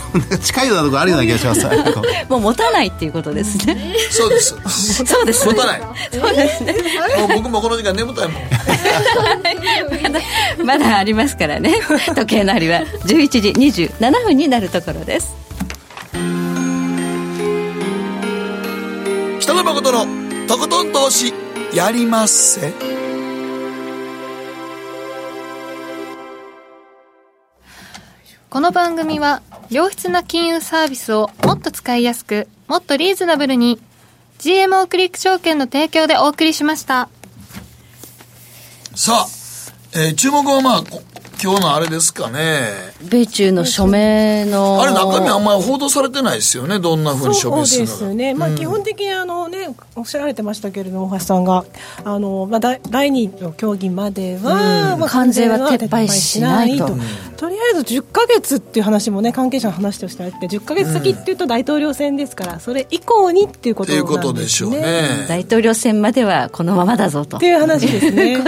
[0.43, 1.67] 近いようなところあるような気がします。
[2.29, 3.97] もう持たないっていうことですね。
[4.11, 4.55] そうです。
[5.05, 5.83] そうです、ね、持たない。
[6.13, 6.75] そうですね。
[7.19, 8.43] もう僕もこの時間眠たいもん。
[10.65, 11.75] まだありますからね。
[12.15, 15.46] 時計の針は11時27分になるところです
[19.67, 20.07] 誠の
[20.47, 21.35] とことん投資
[21.75, 22.73] やりまっせ。
[28.49, 33.81] この番組は良質な金融サービスをもっと使いやすくもっとリーズナブルに
[34.39, 37.09] GMO クリック証券の提供でお送りしました。
[38.95, 39.27] さあ、
[39.99, 40.83] えー、注目はまあ
[41.43, 42.95] 今日のあれですかね。
[43.03, 44.81] 米中の署名の。
[44.83, 46.79] あれ中身あんまり報道されてないですよね。
[46.81, 48.35] どんなふうに署名するのそうですね。
[48.35, 51.65] まあ、基本的にあのね、おっしゃられてましたけれども、大橋さんが、
[52.05, 56.97] あの、まあ、第第二の協議までは、うん、まあ、関税は撤廃しないと。
[57.37, 64.17] とりあえず10か月っていう話もね、関係者の話としてあって、10か月先っていうと大統領選ですから、それ以降にっていうことなんですね。
[64.17, 65.27] いうことでしょうね。
[65.29, 67.37] 大統領選まではこのままだぞと。
[67.37, 68.37] っていう話ですね。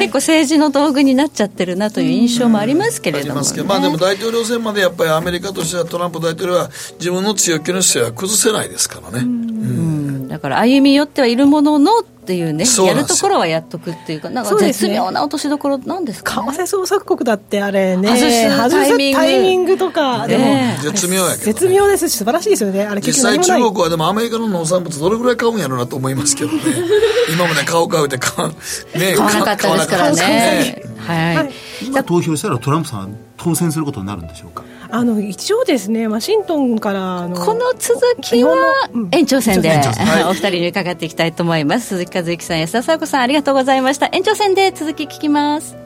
[0.00, 9.20] 結構政治の道具になっちゃってるなという印象もありますけれども、ね、まあでも大統領選までやっぱりアメリカとしてはトランプ大統領は自分の強気の姿勢は崩せないですからね。
[9.20, 19.76] うんだから歩み寄ってはいるもののっていうねやるところはやっとくっていうかなんか絶妙な落としどころなんですか、ね、為替創作国だってあれね外すタイミング。
[19.76, 20.44] とか、でも
[20.82, 22.84] 絶妙やけど、ね、絶妙ですし素晴らしいですよね。
[22.84, 26.60] あれ実際中国はでもアメリカの農産物どれぐらい買うんやろうなと思いますけどね。
[27.32, 28.54] 今まで買う買うって買,、ね、
[28.94, 31.50] 買わなかったですからね、ね、はい、はい、
[31.86, 34.64] 今投票したらトランプさん当選することになるんでしょうか？
[34.90, 41.88] あの一応ですねワシントンからのこの続きは延長戦で、うんはい、お二人に伺っていきたいと思います。
[41.88, 44.08] 鈴木和之さん安田佐和子さんありがとうございました。
[44.12, 45.76] 延長戦で続き聞きます。